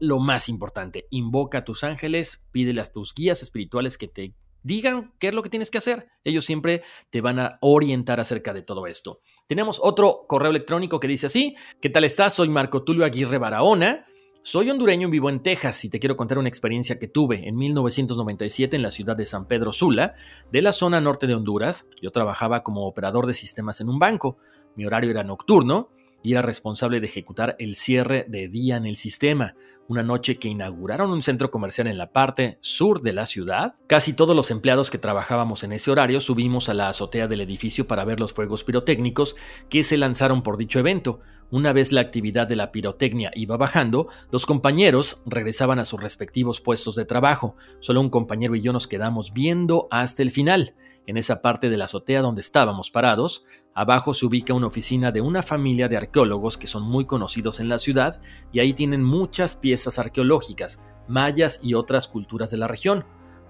lo 0.00 0.18
más 0.18 0.48
importante, 0.48 1.06
invoca 1.10 1.58
a 1.58 1.64
tus 1.64 1.84
ángeles, 1.84 2.46
pídele 2.50 2.80
a 2.80 2.84
tus 2.84 3.14
guías 3.14 3.42
espirituales 3.42 3.98
que 3.98 4.08
te 4.08 4.34
digan 4.64 5.12
qué 5.18 5.28
es 5.28 5.34
lo 5.34 5.42
que 5.42 5.50
tienes 5.50 5.70
que 5.70 5.78
hacer. 5.78 6.08
Ellos 6.24 6.44
siempre 6.44 6.82
te 7.10 7.20
van 7.20 7.38
a 7.38 7.58
orientar 7.60 8.18
acerca 8.18 8.52
de 8.52 8.62
todo 8.62 8.86
esto. 8.88 9.20
Tenemos 9.46 9.78
otro 9.82 10.24
correo 10.26 10.50
electrónico 10.50 10.98
que 10.98 11.08
dice 11.08 11.26
así, 11.26 11.54
¿qué 11.80 11.90
tal 11.90 12.04
estás? 12.04 12.34
Soy 12.34 12.48
Marco 12.48 12.82
Tulio 12.82 13.04
Aguirre 13.04 13.38
Barahona. 13.38 14.06
Soy 14.46 14.68
hondureño 14.68 15.08
y 15.08 15.10
vivo 15.10 15.30
en 15.30 15.40
Texas 15.40 15.86
y 15.86 15.88
te 15.88 15.98
quiero 15.98 16.18
contar 16.18 16.38
una 16.38 16.50
experiencia 16.50 16.98
que 16.98 17.08
tuve 17.08 17.48
en 17.48 17.56
1997 17.56 18.76
en 18.76 18.82
la 18.82 18.90
ciudad 18.90 19.16
de 19.16 19.24
San 19.24 19.46
Pedro 19.46 19.72
Sula, 19.72 20.16
de 20.52 20.60
la 20.60 20.72
zona 20.72 21.00
norte 21.00 21.26
de 21.26 21.34
Honduras. 21.34 21.86
Yo 22.02 22.10
trabajaba 22.10 22.62
como 22.62 22.86
operador 22.86 23.26
de 23.26 23.32
sistemas 23.32 23.80
en 23.80 23.88
un 23.88 23.98
banco. 23.98 24.36
Mi 24.76 24.84
horario 24.84 25.10
era 25.10 25.24
nocturno 25.24 25.88
y 26.22 26.32
era 26.32 26.42
responsable 26.42 27.00
de 27.00 27.06
ejecutar 27.06 27.56
el 27.58 27.74
cierre 27.74 28.26
de 28.28 28.48
día 28.48 28.76
en 28.76 28.84
el 28.84 28.96
sistema. 28.96 29.54
Una 29.88 30.02
noche 30.02 30.38
que 30.38 30.48
inauguraron 30.48 31.10
un 31.10 31.22
centro 31.22 31.50
comercial 31.50 31.86
en 31.86 31.96
la 31.96 32.12
parte 32.12 32.58
sur 32.60 33.00
de 33.00 33.14
la 33.14 33.24
ciudad, 33.24 33.74
casi 33.86 34.12
todos 34.12 34.36
los 34.36 34.50
empleados 34.50 34.90
que 34.90 34.98
trabajábamos 34.98 35.64
en 35.64 35.72
ese 35.72 35.90
horario 35.90 36.20
subimos 36.20 36.68
a 36.68 36.74
la 36.74 36.88
azotea 36.88 37.28
del 37.28 37.40
edificio 37.40 37.86
para 37.86 38.04
ver 38.04 38.20
los 38.20 38.34
fuegos 38.34 38.62
pirotécnicos 38.62 39.36
que 39.70 39.82
se 39.82 39.96
lanzaron 39.96 40.42
por 40.42 40.58
dicho 40.58 40.78
evento. 40.78 41.20
Una 41.54 41.72
vez 41.72 41.92
la 41.92 42.00
actividad 42.00 42.48
de 42.48 42.56
la 42.56 42.72
pirotecnia 42.72 43.30
iba 43.36 43.56
bajando, 43.56 44.08
los 44.32 44.44
compañeros 44.44 45.22
regresaban 45.24 45.78
a 45.78 45.84
sus 45.84 46.02
respectivos 46.02 46.60
puestos 46.60 46.96
de 46.96 47.04
trabajo. 47.04 47.54
Solo 47.78 48.00
un 48.00 48.10
compañero 48.10 48.56
y 48.56 48.60
yo 48.60 48.72
nos 48.72 48.88
quedamos 48.88 49.32
viendo 49.32 49.86
hasta 49.92 50.22
el 50.22 50.32
final. 50.32 50.74
En 51.06 51.16
esa 51.16 51.42
parte 51.42 51.70
de 51.70 51.76
la 51.76 51.84
azotea 51.84 52.22
donde 52.22 52.40
estábamos 52.40 52.90
parados, 52.90 53.44
abajo 53.72 54.14
se 54.14 54.26
ubica 54.26 54.52
una 54.52 54.66
oficina 54.66 55.12
de 55.12 55.20
una 55.20 55.44
familia 55.44 55.86
de 55.86 55.96
arqueólogos 55.96 56.58
que 56.58 56.66
son 56.66 56.82
muy 56.82 57.06
conocidos 57.06 57.60
en 57.60 57.68
la 57.68 57.78
ciudad 57.78 58.20
y 58.50 58.58
ahí 58.58 58.74
tienen 58.74 59.04
muchas 59.04 59.54
piezas 59.54 60.00
arqueológicas, 60.00 60.80
mayas 61.06 61.60
y 61.62 61.74
otras 61.74 62.08
culturas 62.08 62.50
de 62.50 62.56
la 62.56 62.66
región. 62.66 63.04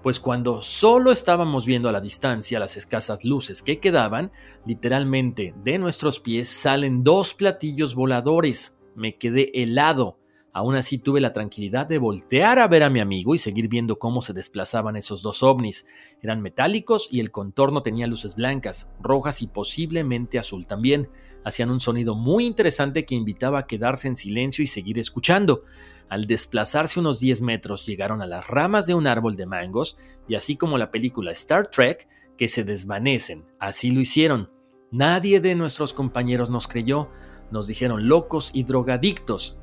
Pues 0.05 0.19
cuando 0.19 0.61
solo 0.61 1.11
estábamos 1.11 1.65
viendo 1.65 1.89
a 1.89 1.91
la 1.91 1.99
distancia 1.99 2.59
las 2.59 2.77
escasas 2.77 3.25
luces 3.25 3.63
que 3.63 3.79
quedaban, 3.79 4.31
literalmente 4.63 5.55
de 5.63 5.79
nuestros 5.79 6.19
pies 6.19 6.47
salen 6.47 7.03
dos 7.03 7.33
platillos 7.33 7.95
voladores. 7.95 8.77
Me 8.93 9.17
quedé 9.17 9.49
helado 9.55 10.19
Aún 10.55 10.75
así 10.75 10.99
tuve 10.99 11.19
la 11.19 11.33
tranquilidad 11.33 11.85
de 11.85 11.97
voltear 11.97 12.59
a 12.59 12.69
ver 12.69 12.83
a 12.83 12.89
mi 12.89 13.01
amigo 13.01 13.35
y 13.35 13.37
seguir 13.37 13.67
viendo 13.67 13.99
cómo 13.99 14.21
se 14.21 14.31
desplazaban 14.31 14.95
esos 14.95 15.21
dos 15.21 15.43
ovnis. 15.43 15.85
Eran 16.21 16.41
metálicos 16.41 17.09
y 17.11 17.19
el 17.19 17.29
contorno 17.29 17.83
tenía 17.83 18.07
luces 18.07 18.35
blancas, 18.35 18.87
rojas 19.01 19.41
y 19.41 19.47
posiblemente 19.47 20.39
azul 20.39 20.65
también. 20.65 21.09
Hacían 21.43 21.71
un 21.71 21.81
sonido 21.81 22.15
muy 22.15 22.45
interesante 22.45 23.03
que 23.03 23.15
invitaba 23.15 23.59
a 23.59 23.67
quedarse 23.67 24.07
en 24.07 24.15
silencio 24.15 24.63
y 24.63 24.67
seguir 24.67 24.97
escuchando. 24.97 25.65
Al 26.07 26.23
desplazarse 26.23 27.01
unos 27.01 27.19
10 27.19 27.41
metros 27.41 27.85
llegaron 27.85 28.21
a 28.21 28.25
las 28.25 28.47
ramas 28.47 28.87
de 28.87 28.95
un 28.95 29.07
árbol 29.07 29.35
de 29.35 29.47
mangos 29.47 29.97
y 30.25 30.35
así 30.35 30.55
como 30.55 30.77
la 30.77 30.89
película 30.89 31.33
Star 31.33 31.69
Trek, 31.69 32.07
que 32.37 32.47
se 32.47 32.63
desvanecen. 32.63 33.43
Así 33.59 33.91
lo 33.91 33.99
hicieron. 33.99 34.49
Nadie 34.89 35.41
de 35.41 35.53
nuestros 35.53 35.91
compañeros 35.91 36.49
nos 36.49 36.69
creyó. 36.69 37.09
Nos 37.51 37.67
dijeron 37.67 38.07
locos 38.07 38.51
y 38.53 38.63
drogadictos. 38.63 39.57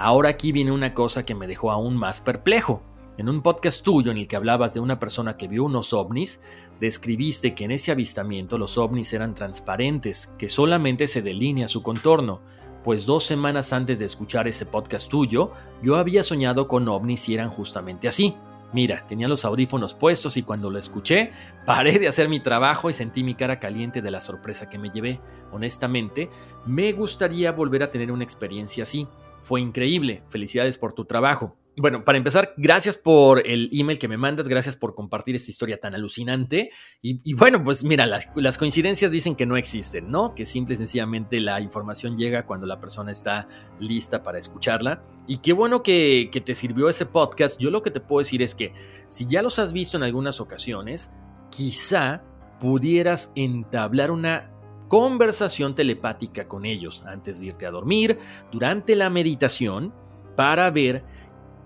Ahora 0.00 0.28
aquí 0.28 0.52
viene 0.52 0.70
una 0.70 0.94
cosa 0.94 1.26
que 1.26 1.34
me 1.34 1.48
dejó 1.48 1.72
aún 1.72 1.96
más 1.96 2.20
perplejo. 2.20 2.84
En 3.16 3.28
un 3.28 3.42
podcast 3.42 3.82
tuyo 3.82 4.12
en 4.12 4.18
el 4.18 4.28
que 4.28 4.36
hablabas 4.36 4.72
de 4.72 4.78
una 4.78 5.00
persona 5.00 5.36
que 5.36 5.48
vio 5.48 5.64
unos 5.64 5.92
ovnis, 5.92 6.40
describiste 6.78 7.52
que 7.52 7.64
en 7.64 7.72
ese 7.72 7.90
avistamiento 7.90 8.58
los 8.58 8.78
ovnis 8.78 9.12
eran 9.12 9.34
transparentes, 9.34 10.30
que 10.38 10.48
solamente 10.48 11.08
se 11.08 11.20
delinea 11.20 11.66
su 11.66 11.82
contorno, 11.82 12.40
pues 12.84 13.06
dos 13.06 13.24
semanas 13.24 13.72
antes 13.72 13.98
de 13.98 14.04
escuchar 14.04 14.46
ese 14.46 14.66
podcast 14.66 15.10
tuyo, 15.10 15.50
yo 15.82 15.96
había 15.96 16.22
soñado 16.22 16.68
con 16.68 16.88
ovnis 16.88 17.28
y 17.28 17.34
eran 17.34 17.50
justamente 17.50 18.06
así. 18.06 18.36
Mira, 18.72 19.04
tenía 19.08 19.26
los 19.26 19.44
audífonos 19.44 19.94
puestos 19.94 20.36
y 20.36 20.44
cuando 20.44 20.70
lo 20.70 20.78
escuché, 20.78 21.32
paré 21.66 21.98
de 21.98 22.06
hacer 22.06 22.28
mi 22.28 22.38
trabajo 22.38 22.88
y 22.88 22.92
sentí 22.92 23.24
mi 23.24 23.34
cara 23.34 23.58
caliente 23.58 24.00
de 24.00 24.12
la 24.12 24.20
sorpresa 24.20 24.68
que 24.68 24.78
me 24.78 24.90
llevé. 24.90 25.20
Honestamente, 25.50 26.30
me 26.66 26.92
gustaría 26.92 27.50
volver 27.50 27.82
a 27.82 27.90
tener 27.90 28.12
una 28.12 28.22
experiencia 28.22 28.84
así 28.84 29.08
fue 29.40 29.60
increíble. 29.60 30.22
Felicidades 30.30 30.78
por 30.78 30.92
tu 30.92 31.04
trabajo. 31.04 31.56
Bueno, 31.80 32.04
para 32.04 32.18
empezar, 32.18 32.54
gracias 32.56 32.96
por 32.96 33.46
el 33.46 33.70
email 33.72 34.00
que 34.00 34.08
me 34.08 34.16
mandas, 34.16 34.48
gracias 34.48 34.74
por 34.74 34.96
compartir 34.96 35.36
esta 35.36 35.52
historia 35.52 35.78
tan 35.78 35.94
alucinante. 35.94 36.70
Y, 37.02 37.34
bueno, 37.34 37.62
pues 37.62 37.84
mira, 37.84 38.04
las, 38.04 38.58
coincidencias 38.58 39.12
dicen 39.12 39.36
que 39.36 39.46
no 39.46 39.56
existen, 39.56 40.10
¿no? 40.10 40.34
Que 40.34 40.44
simple 40.44 40.74
y 40.74 40.76
sencillamente 40.76 41.40
la 41.40 41.60
información 41.60 42.18
llega 42.18 42.46
cuando 42.46 42.66
la 42.66 42.80
persona 42.80 43.12
está 43.12 43.46
lista 43.78 44.24
para 44.24 44.38
escucharla. 44.38 45.04
Y 45.28 45.38
qué 45.38 45.52
bueno 45.52 45.82
que, 45.84 46.30
que 46.32 46.40
te 46.40 46.54
sirvió 46.54 46.88
ese 46.88 47.06
podcast. 47.06 47.60
Yo 47.60 47.70
lo 47.70 47.82
que 47.82 47.92
te 47.92 48.00
puedo 48.00 48.18
decir 48.18 48.42
es 48.42 48.56
que 48.56 48.72
si 49.06 49.26
ya 49.26 49.42
los 49.42 49.60
has 49.60 49.72
visto 49.72 49.96
en 49.96 50.02
algunas 50.02 50.40
ocasiones, 50.40 51.12
quizá 51.50 52.24
pudieras 52.58 53.30
entablar 53.36 54.10
una 54.10 54.50
conversación 54.88 55.74
telepática 55.74 56.48
con 56.48 56.64
ellos 56.64 57.04
antes 57.06 57.38
de 57.38 57.46
irte 57.46 57.66
a 57.66 57.70
dormir, 57.70 58.18
durante 58.50 58.96
la 58.96 59.10
meditación, 59.10 59.92
para 60.34 60.70
ver 60.70 61.04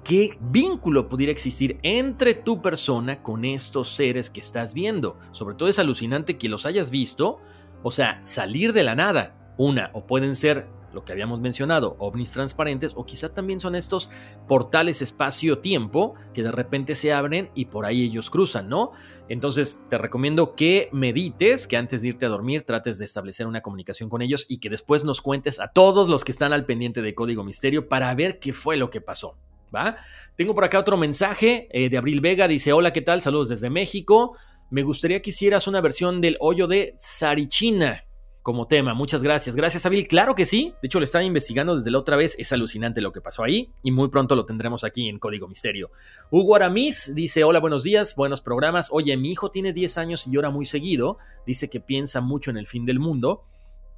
qué 0.05 0.37
vínculo 0.41 1.09
pudiera 1.09 1.33
existir 1.33 1.79
entre 1.83 2.35
tu 2.35 2.61
persona 2.61 3.23
con 3.23 3.45
estos 3.45 3.88
seres 3.91 4.31
que 4.31 4.41
estás 4.41 4.75
viendo. 4.75 5.19
Sobre 5.31 5.55
todo 5.55 5.69
es 5.69 5.79
alucinante 5.79 6.37
que 6.37 6.49
los 6.49 6.67
hayas 6.67 6.91
visto, 6.91 7.41
o 7.83 7.91
sea, 7.91 8.21
salir 8.25 8.73
de 8.73 8.83
la 8.83 8.95
nada. 8.95 9.55
Una, 9.59 9.91
o 9.93 10.07
pueden 10.07 10.35
ser 10.35 10.67
lo 10.93 11.05
que 11.05 11.13
habíamos 11.13 11.41
mencionado, 11.41 11.97
ovnis 11.99 12.33
transparentes, 12.33 12.93
o 12.97 13.05
quizá 13.05 13.33
también 13.33 13.61
son 13.61 13.75
estos 13.75 14.11
portales 14.47 15.03
espacio-tiempo 15.03 16.15
que 16.33 16.43
de 16.43 16.53
repente 16.53 16.95
se 16.95 17.13
abren 17.13 17.51
y 17.55 17.67
por 17.67 17.87
ahí 17.87 18.03
ellos 18.03 18.31
cruzan, 18.31 18.69
¿no? 18.69 18.93
Entonces 19.29 19.81
te 19.89 19.99
recomiendo 19.99 20.55
que 20.55 20.89
medites, 20.93 21.67
que 21.67 21.77
antes 21.77 22.03
de 22.03 22.09
irte 22.09 22.27
a 22.27 22.29
dormir 22.29 22.63
trates 22.63 22.99
de 22.99 23.05
establecer 23.05 23.47
una 23.47 23.63
comunicación 23.63 24.09
con 24.09 24.23
ellos 24.23 24.47
y 24.49 24.59
que 24.59 24.71
después 24.71 25.05
nos 25.05 25.23
cuentes 25.23 25.61
a 25.61 25.69
todos 25.69 26.09
los 26.09 26.25
que 26.25 26.33
están 26.33 26.53
al 26.53 26.67
pendiente 26.67 27.03
de 27.03 27.15
Código 27.15 27.45
Misterio 27.45 27.89
para 27.89 28.15
ver 28.15 28.39
qué 28.39 28.53
fue 28.53 28.77
lo 28.77 28.91
que 28.91 29.01
pasó. 29.01 29.37
¿Va? 29.75 29.97
Tengo 30.37 30.55
por 30.55 30.65
acá 30.65 30.79
otro 30.79 30.99
mensaje 30.99 31.67
eh, 31.71 31.89
de 31.89 31.97
Abril 31.97 32.21
Vega, 32.21 32.47
dice, 32.47 32.75
hola, 32.75 32.93
¿qué 32.93 33.01
tal? 33.01 33.23
Saludos 33.23 33.49
desde 33.49 33.71
México. 33.71 34.37
Me 34.69 34.83
gustaría 34.83 35.23
que 35.23 35.31
hicieras 35.31 35.67
una 35.67 35.81
versión 35.81 36.21
del 36.21 36.37
hoyo 36.41 36.67
de 36.67 36.95
Sarichina 36.99 38.05
como 38.43 38.67
tema. 38.67 38.95
Muchas 38.95 39.23
gracias. 39.23 39.57
Gracias, 39.57 39.87
Abil. 39.87 40.07
Claro 40.09 40.35
que 40.35 40.45
sí. 40.45 40.75
De 40.83 40.87
hecho, 40.87 40.99
lo 40.99 41.05
estaba 41.05 41.25
investigando 41.25 41.77
desde 41.77 41.91
la 41.91 41.99
otra 41.99 42.17
vez. 42.17 42.35
Es 42.39 42.53
alucinante 42.53 43.01
lo 43.01 43.13
que 43.13 43.21
pasó 43.21 43.45
ahí 43.45 43.73
y 43.83 43.93
muy 43.93 44.09
pronto 44.09 44.35
lo 44.37 44.45
tendremos 44.45 44.85
aquí 44.85 45.09
en 45.09 45.19
Código 45.19 45.49
Misterio. 45.49 45.91
Hugo 46.31 46.57
Aramis 46.57 47.15
dice: 47.15 47.45
Hola, 47.45 47.61
buenos 47.61 47.85
días, 47.85 48.15
buenos 48.17 48.41
programas. 48.41 48.89
Oye, 48.91 49.17
mi 49.17 49.31
hijo 49.31 49.51
tiene 49.51 49.73
10 49.73 49.99
años 49.99 50.27
y 50.27 50.33
llora 50.33 50.51
muy 50.51 50.67
seguido. 50.67 51.19
Dice 51.47 51.71
que 51.71 51.81
piensa 51.81 52.21
mucho 52.21 52.51
en 52.51 52.57
el 52.57 52.67
fin 52.67 52.85
del 52.85 52.99
mundo. 52.99 53.45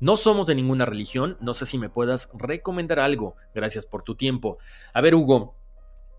No 0.01 0.17
somos 0.17 0.47
de 0.47 0.55
ninguna 0.55 0.85
religión. 0.85 1.39
No 1.41 1.55
sé 1.55 1.65
si 1.65 1.79
me 1.79 1.89
puedas 1.89 2.29
recomendar 2.35 3.01
algo. 3.01 3.37
Gracias 3.55 3.87
por 3.87 4.03
tu 4.03 4.15
tiempo. 4.15 4.59
A 4.93 5.01
ver, 5.01 5.15
Hugo. 5.15 5.57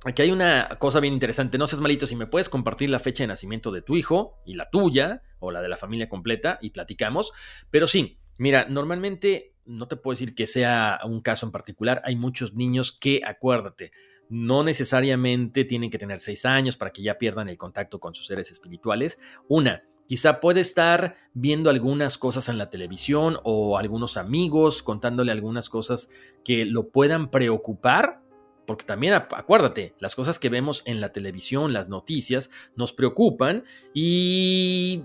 Aquí 0.07 0.21
hay 0.21 0.29
una 0.29 0.69
cosa 0.77 0.99
bien 0.99 1.15
interesante. 1.15 1.57
No 1.57 1.65
seas 1.65 1.81
malito 1.81 2.05
si 2.05 2.15
me 2.15 2.27
puedes 2.27 2.47
compartir 2.47 2.91
la 2.91 2.99
fecha 2.99 3.23
de 3.23 3.27
nacimiento 3.27 3.71
de 3.71 3.81
tu 3.81 3.95
hijo 3.95 4.39
y 4.45 4.53
la 4.53 4.69
tuya 4.69 5.23
o 5.39 5.49
la 5.49 5.63
de 5.63 5.67
la 5.67 5.77
familia 5.77 6.07
completa 6.07 6.59
y 6.61 6.69
platicamos. 6.69 7.31
Pero 7.71 7.87
sí, 7.87 8.19
mira, 8.37 8.67
normalmente 8.69 9.55
no 9.65 9.87
te 9.87 9.95
puedo 9.95 10.13
decir 10.13 10.35
que 10.35 10.45
sea 10.45 10.99
un 11.05 11.21
caso 11.21 11.47
en 11.47 11.51
particular. 11.51 12.03
Hay 12.05 12.15
muchos 12.15 12.53
niños 12.53 12.91
que, 12.91 13.21
acuérdate, 13.25 13.91
no 14.29 14.63
necesariamente 14.63 15.65
tienen 15.65 15.89
que 15.89 15.97
tener 15.97 16.19
seis 16.19 16.45
años 16.45 16.77
para 16.77 16.91
que 16.91 17.01
ya 17.01 17.17
pierdan 17.17 17.49
el 17.49 17.57
contacto 17.57 17.99
con 17.99 18.13
sus 18.13 18.27
seres 18.27 18.51
espirituales. 18.51 19.17
Una, 19.47 19.81
Quizá 20.07 20.39
puede 20.39 20.61
estar 20.61 21.15
viendo 21.33 21.71
algunas 21.71 22.19
cosas 22.19 22.47
en 22.49 22.59
la 22.59 22.69
televisión 22.69 23.39
o 23.43 23.79
algunos 23.79 24.17
amigos 24.17 24.83
contándole 24.83 25.31
algunas 25.31 25.67
cosas 25.67 26.09
que 26.43 26.63
lo 26.65 26.89
puedan 26.89 27.31
preocupar 27.31 28.21
porque 28.65 28.85
también 28.85 29.13
acuérdate, 29.13 29.93
las 29.99 30.15
cosas 30.15 30.39
que 30.39 30.49
vemos 30.49 30.83
en 30.85 31.01
la 31.01 31.11
televisión, 31.11 31.73
las 31.73 31.89
noticias, 31.89 32.49
nos 32.75 32.93
preocupan 32.93 33.63
y 33.93 35.03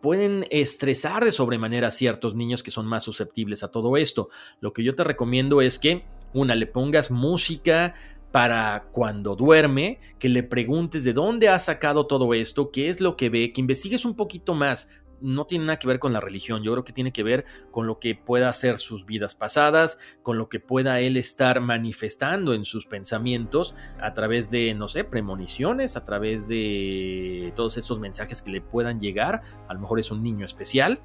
pueden 0.00 0.46
estresar 0.50 1.24
de 1.24 1.32
sobremanera 1.32 1.88
a 1.88 1.92
ciertos 1.92 2.34
niños 2.34 2.62
que 2.62 2.72
son 2.72 2.86
más 2.86 3.04
susceptibles 3.04 3.62
a 3.62 3.70
todo 3.70 3.96
esto. 3.96 4.28
Lo 4.60 4.72
que 4.72 4.82
yo 4.82 4.94
te 4.94 5.04
recomiendo 5.04 5.62
es 5.62 5.78
que, 5.78 6.04
una, 6.34 6.54
le 6.54 6.66
pongas 6.66 7.10
música 7.10 7.94
para 8.32 8.88
cuando 8.90 9.36
duerme, 9.36 10.00
que 10.18 10.28
le 10.28 10.42
preguntes 10.42 11.04
de 11.04 11.12
dónde 11.12 11.50
ha 11.50 11.58
sacado 11.58 12.06
todo 12.06 12.34
esto, 12.34 12.70
qué 12.72 12.88
es 12.88 13.00
lo 13.00 13.16
que 13.16 13.28
ve, 13.28 13.52
que 13.52 13.60
investigues 13.60 14.04
un 14.04 14.16
poquito 14.16 14.54
más 14.54 14.88
no 15.22 15.46
tiene 15.46 15.66
nada 15.66 15.78
que 15.78 15.86
ver 15.86 15.98
con 15.98 16.12
la 16.12 16.20
religión, 16.20 16.62
yo 16.62 16.72
creo 16.72 16.84
que 16.84 16.92
tiene 16.92 17.12
que 17.12 17.22
ver 17.22 17.44
con 17.70 17.86
lo 17.86 17.98
que 17.98 18.14
pueda 18.14 18.52
ser 18.52 18.78
sus 18.78 19.06
vidas 19.06 19.34
pasadas, 19.34 19.98
con 20.22 20.38
lo 20.38 20.48
que 20.48 20.60
pueda 20.60 21.00
él 21.00 21.16
estar 21.16 21.60
manifestando 21.60 22.54
en 22.54 22.64
sus 22.64 22.86
pensamientos 22.86 23.74
a 24.00 24.14
través 24.14 24.50
de, 24.50 24.74
no 24.74 24.88
sé, 24.88 25.04
premoniciones, 25.04 25.96
a 25.96 26.04
través 26.04 26.48
de 26.48 27.52
todos 27.56 27.76
estos 27.76 28.00
mensajes 28.00 28.42
que 28.42 28.50
le 28.50 28.60
puedan 28.60 29.00
llegar, 29.00 29.42
a 29.68 29.74
lo 29.74 29.80
mejor 29.80 29.98
es 30.00 30.10
un 30.10 30.22
niño 30.22 30.44
especial, 30.44 31.00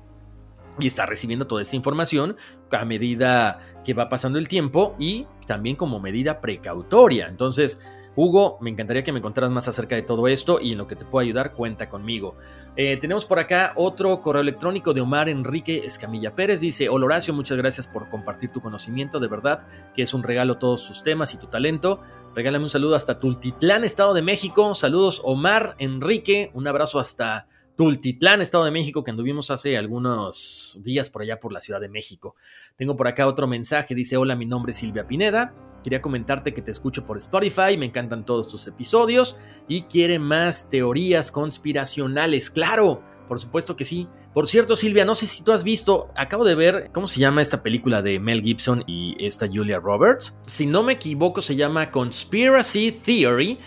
y 0.80 0.88
está 0.88 1.06
recibiendo 1.06 1.48
toda 1.48 1.62
esta 1.62 1.76
información 1.76 2.36
a 2.72 2.86
medida 2.86 3.60
que 3.84 3.94
va 3.94 4.10
pasando 4.10 4.38
el 4.38 4.48
tiempo 4.48 4.96
y 5.00 5.26
también 5.48 5.76
como 5.76 6.00
medida 6.00 6.40
precautoria. 6.40 7.28
Entonces, 7.28 7.82
Hugo, 8.20 8.58
me 8.62 8.72
encantaría 8.72 9.04
que 9.04 9.12
me 9.12 9.22
contaras 9.22 9.52
más 9.52 9.68
acerca 9.68 9.94
de 9.94 10.02
todo 10.02 10.28
esto 10.28 10.60
y 10.60 10.72
en 10.72 10.80
lo 10.80 10.88
que 10.88 10.96
te 10.96 11.06
pueda 11.06 11.24
ayudar, 11.24 11.54
cuenta 11.54 11.88
conmigo. 11.88 12.36
Eh, 12.76 12.98
tenemos 12.98 13.26
por 13.26 13.38
acá 13.38 13.74
otro 13.76 14.22
correo 14.22 14.42
electrónico 14.42 14.92
de 14.92 15.02
Omar 15.02 15.30
Enrique 15.30 15.86
Escamilla 15.86 16.34
Pérez. 16.34 16.60
Dice, 16.60 16.90
hola 16.90 17.06
Horacio, 17.06 17.32
muchas 17.36 17.60
gracias 17.60 17.88
por 17.88 18.10
compartir 18.10 18.52
tu 18.52 18.60
conocimiento, 18.60 19.20
de 19.20 19.28
verdad 19.28 19.68
que 19.94 20.02
es 20.02 20.16
un 20.16 20.24
regalo 20.24 20.58
todos 20.58 20.88
tus 20.88 21.04
temas 21.04 21.36
y 21.36 21.38
tu 21.38 21.46
talento. 21.46 22.02
Regálame 22.34 22.64
un 22.64 22.72
saludo 22.72 22.96
hasta 22.96 23.20
Tultitlán, 23.20 23.84
Estado 23.84 24.16
de 24.16 24.24
México. 24.24 24.74
Saludos 24.74 25.22
Omar 25.24 25.76
Enrique, 25.78 26.50
un 26.56 26.68
abrazo 26.68 26.98
hasta 26.98 27.46
Tultitlán, 27.78 28.42
Estado 28.42 28.66
de 28.66 28.72
México, 28.72 29.04
que 29.04 29.12
anduvimos 29.12 29.52
hace 29.52 29.78
algunos 29.78 30.78
días 30.82 31.12
por 31.12 31.22
allá 31.22 31.40
por 31.40 31.54
la 31.54 31.62
Ciudad 31.62 31.80
de 31.80 31.88
México. 31.88 32.36
Tengo 32.76 32.96
por 32.96 33.08
acá 33.08 33.28
otro 33.28 33.46
mensaje, 33.46 33.94
dice, 33.94 34.18
hola, 34.18 34.36
mi 34.36 34.48
nombre 34.48 34.72
es 34.72 34.78
Silvia 34.78 35.06
Pineda. 35.08 35.54
Quería 35.84 36.02
comentarte 36.02 36.56
que 36.56 36.64
te 36.64 36.72
escucho 36.72 37.06
por 37.06 37.18
Spotify, 37.18 37.78
me 37.78 37.86
encantan 37.86 38.26
todos 38.26 38.48
tus 38.48 38.66
episodios 38.68 39.38
y 39.68 39.84
quiere 39.84 40.18
más 40.18 40.68
teorías 40.70 41.32
conspiracionales. 41.32 42.50
Claro, 42.50 43.04
por 43.28 43.40
supuesto 43.40 43.76
que 43.76 43.86
sí. 43.86 44.08
Por 44.34 44.48
cierto, 44.48 44.76
Silvia, 44.76 45.06
no 45.06 45.14
sé 45.14 45.28
si 45.28 45.44
tú 45.44 45.52
has 45.52 45.64
visto, 45.64 46.10
acabo 46.16 46.46
de 46.46 46.56
ver, 46.56 46.90
¿cómo 46.94 47.08
se 47.08 47.20
llama 47.20 47.44
esta 47.44 47.62
película 47.62 48.02
de 48.02 48.20
Mel 48.20 48.42
Gibson 48.42 48.84
y 48.88 49.16
esta 49.24 49.48
Julia 49.48 49.80
Roberts? 49.80 50.36
Si 50.48 50.66
no 50.66 50.82
me 50.82 50.94
equivoco, 50.94 51.42
se 51.42 51.56
llama 51.56 51.92
Conspiracy 51.92 52.92
Theory. 52.92 53.60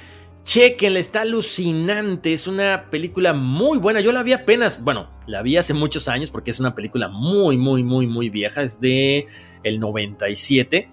Chequenla, 0.43 0.99
está 0.99 1.23
alucinante. 1.23 2.33
Es 2.33 2.47
una 2.47 2.91
película 2.91 3.33
muy 3.33 3.79
buena. 3.79 4.01
Yo 4.01 4.13
la 4.13 4.23
vi 4.23 4.33
apenas, 4.33 4.83
bueno, 4.83 5.11
la 5.27 5.43
vi 5.43 5.57
hace 5.57 5.75
muchos 5.75 6.09
años 6.09 6.31
porque 6.31 6.51
es 6.51 6.61
una 6.61 6.75
película 6.75 7.09
muy, 7.09 7.57
muy, 7.57 7.83
muy, 7.83 8.07
muy 8.07 8.31
vieja. 8.31 8.63
Es 8.63 8.81
de 8.81 9.27
el 9.63 9.79
97 9.81 10.91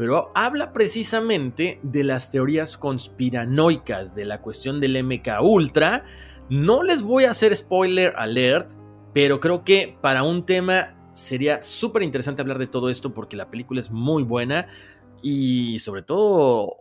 pero 0.00 0.32
habla 0.34 0.72
precisamente 0.72 1.78
de 1.82 2.04
las 2.04 2.30
teorías 2.30 2.78
conspiranoicas, 2.78 4.14
de 4.14 4.24
la 4.24 4.40
cuestión 4.40 4.80
del 4.80 5.04
MK 5.04 5.42
Ultra. 5.42 6.04
No 6.48 6.82
les 6.82 7.02
voy 7.02 7.24
a 7.24 7.32
hacer 7.32 7.54
spoiler 7.54 8.14
alert, 8.16 8.70
pero 9.12 9.40
creo 9.40 9.62
que 9.62 9.98
para 10.00 10.22
un 10.22 10.46
tema 10.46 10.96
sería 11.12 11.60
súper 11.60 12.02
interesante 12.02 12.40
hablar 12.40 12.56
de 12.56 12.66
todo 12.66 12.88
esto 12.88 13.12
porque 13.12 13.36
la 13.36 13.50
película 13.50 13.78
es 13.78 13.90
muy 13.90 14.22
buena 14.22 14.68
y 15.20 15.78
sobre 15.80 16.00
todo 16.00 16.78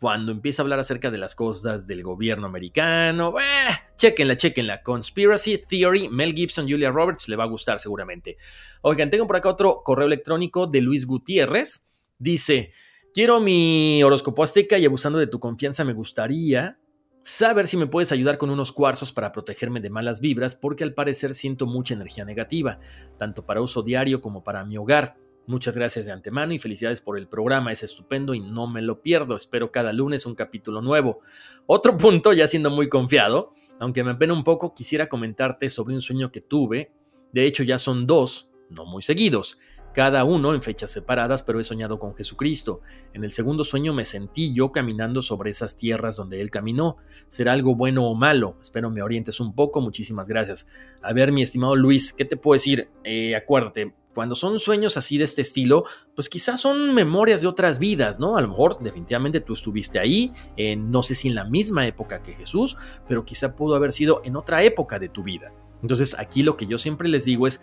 cuando 0.00 0.32
empieza 0.32 0.62
a 0.62 0.64
hablar 0.64 0.80
acerca 0.80 1.10
de 1.10 1.18
las 1.18 1.34
cosas 1.34 1.86
del 1.86 2.02
gobierno 2.02 2.46
americano. 2.46 3.34
Eh, 3.38 3.70
chequenla, 3.96 4.36
chequenla. 4.36 4.82
Conspiracy 4.82 5.58
Theory, 5.58 6.08
Mel 6.08 6.34
Gibson, 6.34 6.66
Julia 6.68 6.90
Roberts, 6.90 7.28
le 7.28 7.36
va 7.36 7.44
a 7.44 7.48
gustar 7.48 7.78
seguramente. 7.78 8.38
Oigan, 8.80 9.10
tengo 9.10 9.26
por 9.26 9.36
acá 9.36 9.50
otro 9.50 9.82
correo 9.84 10.06
electrónico 10.06 10.66
de 10.66 10.80
Luis 10.80 11.06
Gutiérrez. 11.06 11.86
Dice, 12.18 12.72
quiero 13.12 13.40
mi 13.40 14.02
horóscopo 14.02 14.42
azteca 14.42 14.78
y 14.78 14.86
abusando 14.86 15.18
de 15.18 15.26
tu 15.26 15.38
confianza 15.38 15.84
me 15.84 15.92
gustaría 15.92 16.78
saber 17.22 17.66
si 17.66 17.76
me 17.76 17.86
puedes 17.86 18.10
ayudar 18.10 18.38
con 18.38 18.48
unos 18.48 18.72
cuarzos 18.72 19.12
para 19.12 19.32
protegerme 19.32 19.80
de 19.80 19.90
malas 19.90 20.22
vibras 20.22 20.54
porque 20.54 20.82
al 20.82 20.94
parecer 20.94 21.34
siento 21.34 21.66
mucha 21.66 21.92
energía 21.92 22.24
negativa, 22.24 22.80
tanto 23.18 23.44
para 23.44 23.60
uso 23.60 23.82
diario 23.82 24.22
como 24.22 24.42
para 24.42 24.64
mi 24.64 24.78
hogar. 24.78 25.16
Muchas 25.46 25.74
gracias 25.74 26.06
de 26.06 26.12
antemano 26.12 26.52
y 26.52 26.58
felicidades 26.58 27.00
por 27.00 27.18
el 27.18 27.26
programa, 27.26 27.72
es 27.72 27.82
estupendo 27.82 28.34
y 28.34 28.40
no 28.40 28.66
me 28.66 28.82
lo 28.82 29.02
pierdo. 29.02 29.36
Espero 29.36 29.72
cada 29.72 29.92
lunes 29.92 30.26
un 30.26 30.34
capítulo 30.34 30.80
nuevo. 30.80 31.20
Otro 31.66 31.96
punto, 31.98 32.32
ya 32.32 32.46
siendo 32.46 32.70
muy 32.70 32.88
confiado, 32.88 33.52
aunque 33.78 34.04
me 34.04 34.12
apena 34.12 34.32
un 34.32 34.44
poco, 34.44 34.74
quisiera 34.74 35.08
comentarte 35.08 35.68
sobre 35.68 35.94
un 35.94 36.00
sueño 36.00 36.30
que 36.30 36.40
tuve. 36.40 36.92
De 37.32 37.44
hecho, 37.46 37.62
ya 37.62 37.78
son 37.78 38.06
dos, 38.06 38.50
no 38.68 38.84
muy 38.84 39.02
seguidos 39.02 39.58
cada 39.92 40.24
uno 40.24 40.54
en 40.54 40.62
fechas 40.62 40.90
separadas, 40.90 41.42
pero 41.42 41.58
he 41.58 41.64
soñado 41.64 41.98
con 41.98 42.14
Jesucristo. 42.14 42.80
En 43.12 43.24
el 43.24 43.30
segundo 43.30 43.64
sueño 43.64 43.92
me 43.92 44.04
sentí 44.04 44.52
yo 44.52 44.72
caminando 44.72 45.22
sobre 45.22 45.50
esas 45.50 45.76
tierras 45.76 46.16
donde 46.16 46.40
Él 46.40 46.50
caminó. 46.50 46.96
¿Será 47.28 47.52
algo 47.52 47.74
bueno 47.74 48.06
o 48.06 48.14
malo? 48.14 48.56
Espero 48.60 48.90
me 48.90 49.02
orientes 49.02 49.40
un 49.40 49.54
poco. 49.54 49.80
Muchísimas 49.80 50.28
gracias. 50.28 50.66
A 51.02 51.12
ver, 51.12 51.32
mi 51.32 51.42
estimado 51.42 51.76
Luis, 51.76 52.12
¿qué 52.12 52.24
te 52.24 52.36
puedo 52.36 52.54
decir? 52.54 52.88
Eh, 53.04 53.34
acuérdate, 53.34 53.94
cuando 54.14 54.34
son 54.34 54.58
sueños 54.58 54.96
así 54.96 55.18
de 55.18 55.24
este 55.24 55.42
estilo, 55.42 55.84
pues 56.14 56.28
quizás 56.28 56.60
son 56.60 56.94
memorias 56.94 57.42
de 57.42 57.48
otras 57.48 57.78
vidas, 57.78 58.18
¿no? 58.18 58.36
A 58.36 58.40
lo 58.40 58.48
mejor 58.48 58.78
definitivamente 58.80 59.40
tú 59.40 59.52
estuviste 59.52 59.98
ahí, 59.98 60.32
no 60.76 61.02
sé 61.02 61.14
si 61.14 61.28
en 61.28 61.34
la 61.34 61.44
misma 61.44 61.86
época 61.86 62.22
que 62.22 62.34
Jesús, 62.34 62.76
pero 63.06 63.24
quizá 63.24 63.54
pudo 63.54 63.76
haber 63.76 63.92
sido 63.92 64.20
en 64.24 64.36
otra 64.36 64.62
época 64.62 64.98
de 64.98 65.08
tu 65.08 65.22
vida. 65.22 65.52
Entonces 65.82 66.18
aquí 66.18 66.42
lo 66.42 66.56
que 66.56 66.66
yo 66.66 66.78
siempre 66.78 67.08
les 67.08 67.24
digo 67.24 67.46
es 67.46 67.62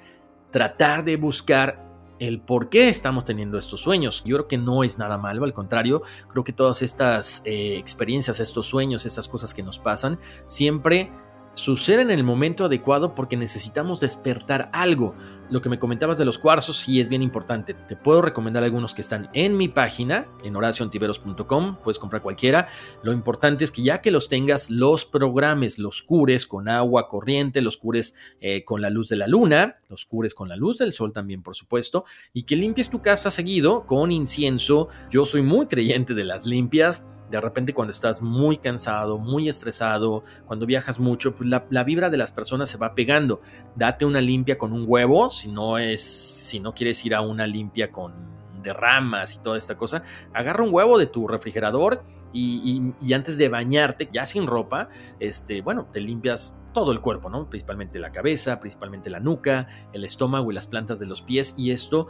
tratar 0.51 1.03
de 1.03 1.17
buscar 1.17 1.85
el 2.19 2.39
por 2.41 2.69
qué 2.69 2.89
estamos 2.89 3.25
teniendo 3.25 3.57
estos 3.57 3.81
sueños. 3.81 4.23
Yo 4.25 4.37
creo 4.37 4.47
que 4.47 4.57
no 4.57 4.83
es 4.83 4.97
nada 4.97 5.17
malo, 5.17 5.43
al 5.43 5.53
contrario, 5.53 6.01
creo 6.29 6.43
que 6.43 6.53
todas 6.53 6.81
estas 6.81 7.41
eh, 7.45 7.77
experiencias, 7.77 8.39
estos 8.39 8.65
sueños, 8.67 9.05
estas 9.05 9.27
cosas 9.27 9.53
que 9.53 9.63
nos 9.63 9.79
pasan, 9.79 10.19
siempre 10.45 11.11
suceden 11.57 12.11
en 12.11 12.19
el 12.19 12.23
momento 12.23 12.65
adecuado 12.65 13.15
porque 13.15 13.35
necesitamos 13.35 13.99
despertar 13.99 14.69
algo. 14.73 15.15
Lo 15.49 15.61
que 15.61 15.69
me 15.69 15.79
comentabas 15.79 16.17
de 16.17 16.25
los 16.25 16.37
cuarzos 16.37 16.77
sí 16.77 17.01
es 17.01 17.09
bien 17.09 17.23
importante. 17.23 17.73
Te 17.73 17.95
puedo 17.95 18.21
recomendar 18.21 18.63
algunos 18.63 18.93
que 18.93 19.01
están 19.01 19.29
en 19.33 19.57
mi 19.57 19.67
página, 19.67 20.27
en 20.43 20.55
oraciontiveros.com, 20.55 21.77
puedes 21.81 21.97
comprar 21.97 22.21
cualquiera. 22.21 22.67
Lo 23.01 23.11
importante 23.11 23.63
es 23.63 23.71
que 23.71 23.81
ya 23.81 24.01
que 24.01 24.11
los 24.11 24.29
tengas, 24.29 24.69
los 24.69 25.05
programes, 25.05 25.79
los 25.79 26.03
cures 26.03 26.45
con 26.45 26.69
agua 26.69 27.07
corriente, 27.07 27.61
los 27.61 27.77
cures 27.77 28.13
eh, 28.39 28.63
con 28.63 28.81
la 28.81 28.91
luz 28.91 29.09
de 29.09 29.15
la 29.15 29.27
luna, 29.27 29.77
los 29.89 30.05
cures 30.05 30.35
con 30.35 30.49
la 30.49 30.55
luz 30.55 30.77
del 30.77 30.93
sol 30.93 31.11
también, 31.11 31.41
por 31.41 31.55
supuesto, 31.55 32.05
y 32.33 32.43
que 32.43 32.55
limpies 32.55 32.89
tu 32.89 33.01
casa 33.01 33.31
seguido 33.31 33.87
con 33.87 34.11
incienso. 34.11 34.89
Yo 35.09 35.25
soy 35.25 35.41
muy 35.41 35.65
creyente 35.65 36.13
de 36.13 36.23
las 36.23 36.45
limpias 36.45 37.03
de 37.29 37.41
repente 37.41 37.73
cuando 37.73 37.91
estás 37.91 38.21
muy 38.21 38.57
cansado, 38.57 39.17
muy 39.17 39.49
estresado, 39.49 40.23
cuando 40.45 40.65
viajas 40.65 40.99
mucho, 40.99 41.35
pues 41.35 41.49
la, 41.49 41.83
vibra 41.83 42.09
de 42.09 42.17
las 42.17 42.31
personas 42.31 42.69
se 42.69 42.77
va 42.77 42.95
pegando. 42.95 43.41
Date 43.75 44.05
una 44.05 44.21
limpia 44.21 44.57
con 44.57 44.73
un 44.73 44.85
huevo, 44.87 45.29
si 45.29 45.51
no 45.51 45.77
es, 45.77 46.01
si 46.01 46.59
no 46.59 46.73
quieres 46.73 47.03
ir 47.05 47.15
a 47.15 47.21
una 47.21 47.45
limpia 47.47 47.91
con 47.91 48.37
derramas 48.63 49.35
y 49.35 49.39
toda 49.39 49.57
esta 49.57 49.77
cosa, 49.77 50.03
agarra 50.33 50.63
un 50.63 50.73
huevo 50.73 50.97
de 50.97 51.07
tu 51.07 51.27
refrigerador 51.27 52.03
y, 52.33 53.13
antes 53.13 53.37
de 53.37 53.49
bañarte, 53.49 54.09
ya 54.11 54.25
sin 54.25 54.45
ropa, 54.47 54.89
este, 55.19 55.61
bueno, 55.61 55.87
te 55.91 56.01
limpias 56.01 56.55
todo 56.73 56.91
el 56.91 57.01
cuerpo, 57.01 57.29
¿no? 57.29 57.49
Principalmente 57.49 57.97
la 57.97 58.11
cabeza, 58.11 58.59
principalmente 58.59 59.09
la 59.09 59.19
nuca, 59.19 59.67
el 59.93 60.03
estómago 60.03 60.51
y 60.51 60.53
las 60.53 60.67
plantas 60.67 60.99
de 60.99 61.07
los 61.07 61.23
pies 61.23 61.55
y 61.57 61.71
esto 61.71 62.07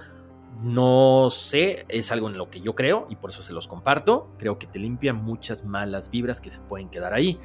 no 0.62 1.30
sé, 1.30 1.86
es 1.88 2.12
algo 2.12 2.30
en 2.30 2.38
lo 2.38 2.50
que 2.50 2.62
yo 2.62 2.76
creo 2.76 3.08
y 3.10 3.16
por 3.16 3.30
eso 3.30 3.44
se 3.44 3.54
los 3.54 3.68
comparto. 3.68 4.34
Creo 4.38 4.58
que 4.58 4.68
te 4.68 4.80
limpia 4.80 5.14
muchas 5.14 5.64
malas 5.64 6.10
vibras 6.10 6.42
que 6.42 6.50
se 6.50 6.60
pueden 6.60 6.90
quedar 6.90 7.14
ahí. 7.14 7.40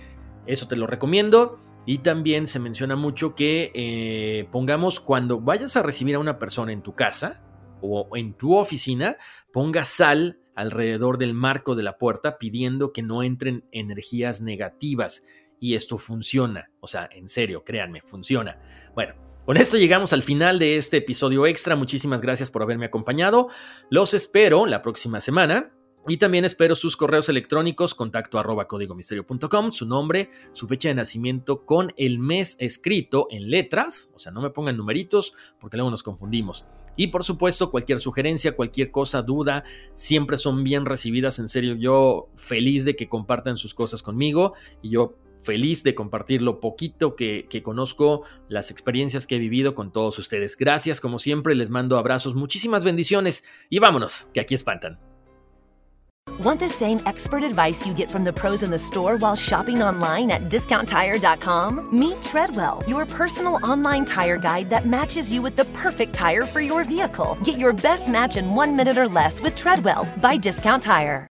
Eso 0.47 0.67
te 0.67 0.77
lo 0.77 0.87
recomiendo. 0.87 1.61
Y 1.85 1.99
también 1.99 2.47
se 2.47 2.61
menciona 2.61 2.95
mucho 2.95 3.35
que 3.35 3.73
eh, 3.75 4.49
pongamos 4.53 5.01
cuando 5.01 5.41
vayas 5.41 5.77
a 5.77 5.83
recibir 5.83 6.15
a 6.15 6.21
una 6.21 6.39
persona 6.39 6.73
en 6.73 6.81
tu 6.81 6.95
casa 6.95 7.45
o 7.81 8.17
en 8.17 8.35
tu 8.35 8.57
oficina, 8.57 9.17
ponga 9.53 9.85
sal 9.85 10.39
alrededor 10.55 11.19
del 11.19 11.35
marco 11.35 11.75
de 11.75 11.83
la 11.83 11.99
puerta 11.99 12.39
pidiendo 12.39 12.93
que 12.93 13.03
no 13.03 13.25
entren 13.25 13.65
energías 13.73 14.41
negativas. 14.41 15.25
Y 15.59 15.75
esto 15.75 15.99
funciona. 15.99 16.71
O 16.81 16.87
sea, 16.87 17.09
en 17.13 17.29
serio, 17.29 17.65
créanme, 17.65 18.01
funciona. 18.03 18.61
Bueno, 18.95 19.15
con 19.45 19.57
esto 19.57 19.77
llegamos 19.77 20.13
al 20.13 20.23
final 20.23 20.59
de 20.59 20.77
este 20.77 20.99
episodio 20.99 21.47
extra. 21.47 21.75
Muchísimas 21.77 22.21
gracias 22.21 22.51
por 22.51 22.63
haberme 22.63 22.87
acompañado. 22.87 23.49
Los 23.91 24.15
espero 24.15 24.67
la 24.67 24.83
próxima 24.83 25.21
semana. 25.21 25.73
Y 26.09 26.17
también 26.17 26.45
espero 26.45 26.75
sus 26.75 26.97
correos 26.97 27.29
electrónicos, 27.29 27.95
contacto 27.95 28.37
arroba 28.37 28.67
códigomisterio.com, 28.67 29.71
su 29.71 29.87
nombre, 29.87 30.31
su 30.51 30.67
fecha 30.67 30.89
de 30.89 30.97
nacimiento 30.97 31.65
con 31.65 31.93
el 31.97 32.19
mes 32.19 32.57
escrito 32.59 33.29
en 33.31 33.51
letras, 33.51 34.11
o 34.13 34.19
sea, 34.19 34.33
no 34.33 34.43
me 34.43 34.51
pongan 34.51 34.77
numeritos 34.77 35.33
porque 35.61 35.77
luego 35.77 35.93
nos 35.93 36.03
confundimos. 36.03 36.67
Y 36.97 37.07
por 37.07 37.23
supuesto, 37.23 37.71
cualquier 37.71 38.01
sugerencia, 38.01 38.57
cualquier 38.57 38.91
cosa, 38.91 39.23
duda, 39.23 39.63
siempre 39.95 40.39
son 40.39 40.65
bien 40.65 40.87
recibidas. 40.87 41.39
En 41.39 41.47
serio, 41.47 41.77
yo 41.77 42.29
feliz 42.35 42.85
de 42.85 42.97
que 42.97 43.09
compartan 43.09 43.57
sus 43.57 43.73
cosas 43.73 44.03
conmigo 44.03 44.55
y 44.83 44.91
yo 44.91 45.17
feliz 45.43 45.83
de 45.83 45.95
compartir 45.95 46.43
lo 46.43 46.61
poquito 46.61 47.17
que, 47.17 47.63
conozco, 47.63 48.23
las 48.49 48.71
experiencias 48.71 49.27
que 49.27 49.37
he 49.37 49.39
vivido 49.39 49.75
con 49.75 49.93
todos 49.93 50.19
ustedes. 50.19 50.57
Gracias, 50.57 51.01
como 51.01 51.19
siempre, 51.19 51.55
les 51.55 51.71
mando 51.71 51.99
abrazos, 51.99 52.35
muchísimas 52.35 52.85
bendiciones 52.85 53.45
y 53.69 53.79
vámonos, 53.79 54.29
que 54.33 54.41
aquí 54.41 54.55
espantan. 54.55 54.99
Want 56.41 56.61
the 56.61 56.69
same 56.69 57.01
expert 57.05 57.43
advice 57.43 57.85
you 57.87 57.93
get 57.95 58.09
from 58.09 58.25
the 58.25 58.33
pros 58.33 58.63
in 58.63 58.71
the 58.71 58.79
store 58.79 59.17
while 59.17 59.37
shopping 59.37 59.83
online 59.83 60.31
at 60.31 60.49
discounttire.com? 60.49 61.89
Meet 61.97 62.23
Treadwell, 62.23 62.83
your 62.87 63.07
personal 63.07 63.59
online 63.65 64.05
tire 64.05 64.39
guide 64.39 64.71
that 64.71 64.87
matches 64.87 65.33
you 65.33 65.43
with 65.43 65.57
the 65.57 65.65
perfect 65.67 66.15
tire 66.15 66.43
for 66.43 66.61
your 66.61 66.85
vehicle. 66.85 67.37
Get 67.45 67.59
your 67.59 67.73
best 67.73 68.09
match 68.09 68.37
in 68.37 68.55
one 68.55 68.77
minute 68.77 68.99
or 68.99 69.09
less 69.09 69.41
with 69.41 69.57
Treadwell 69.57 70.07
by 70.21 70.37
Discount 70.37 70.83
Tire. 70.83 71.32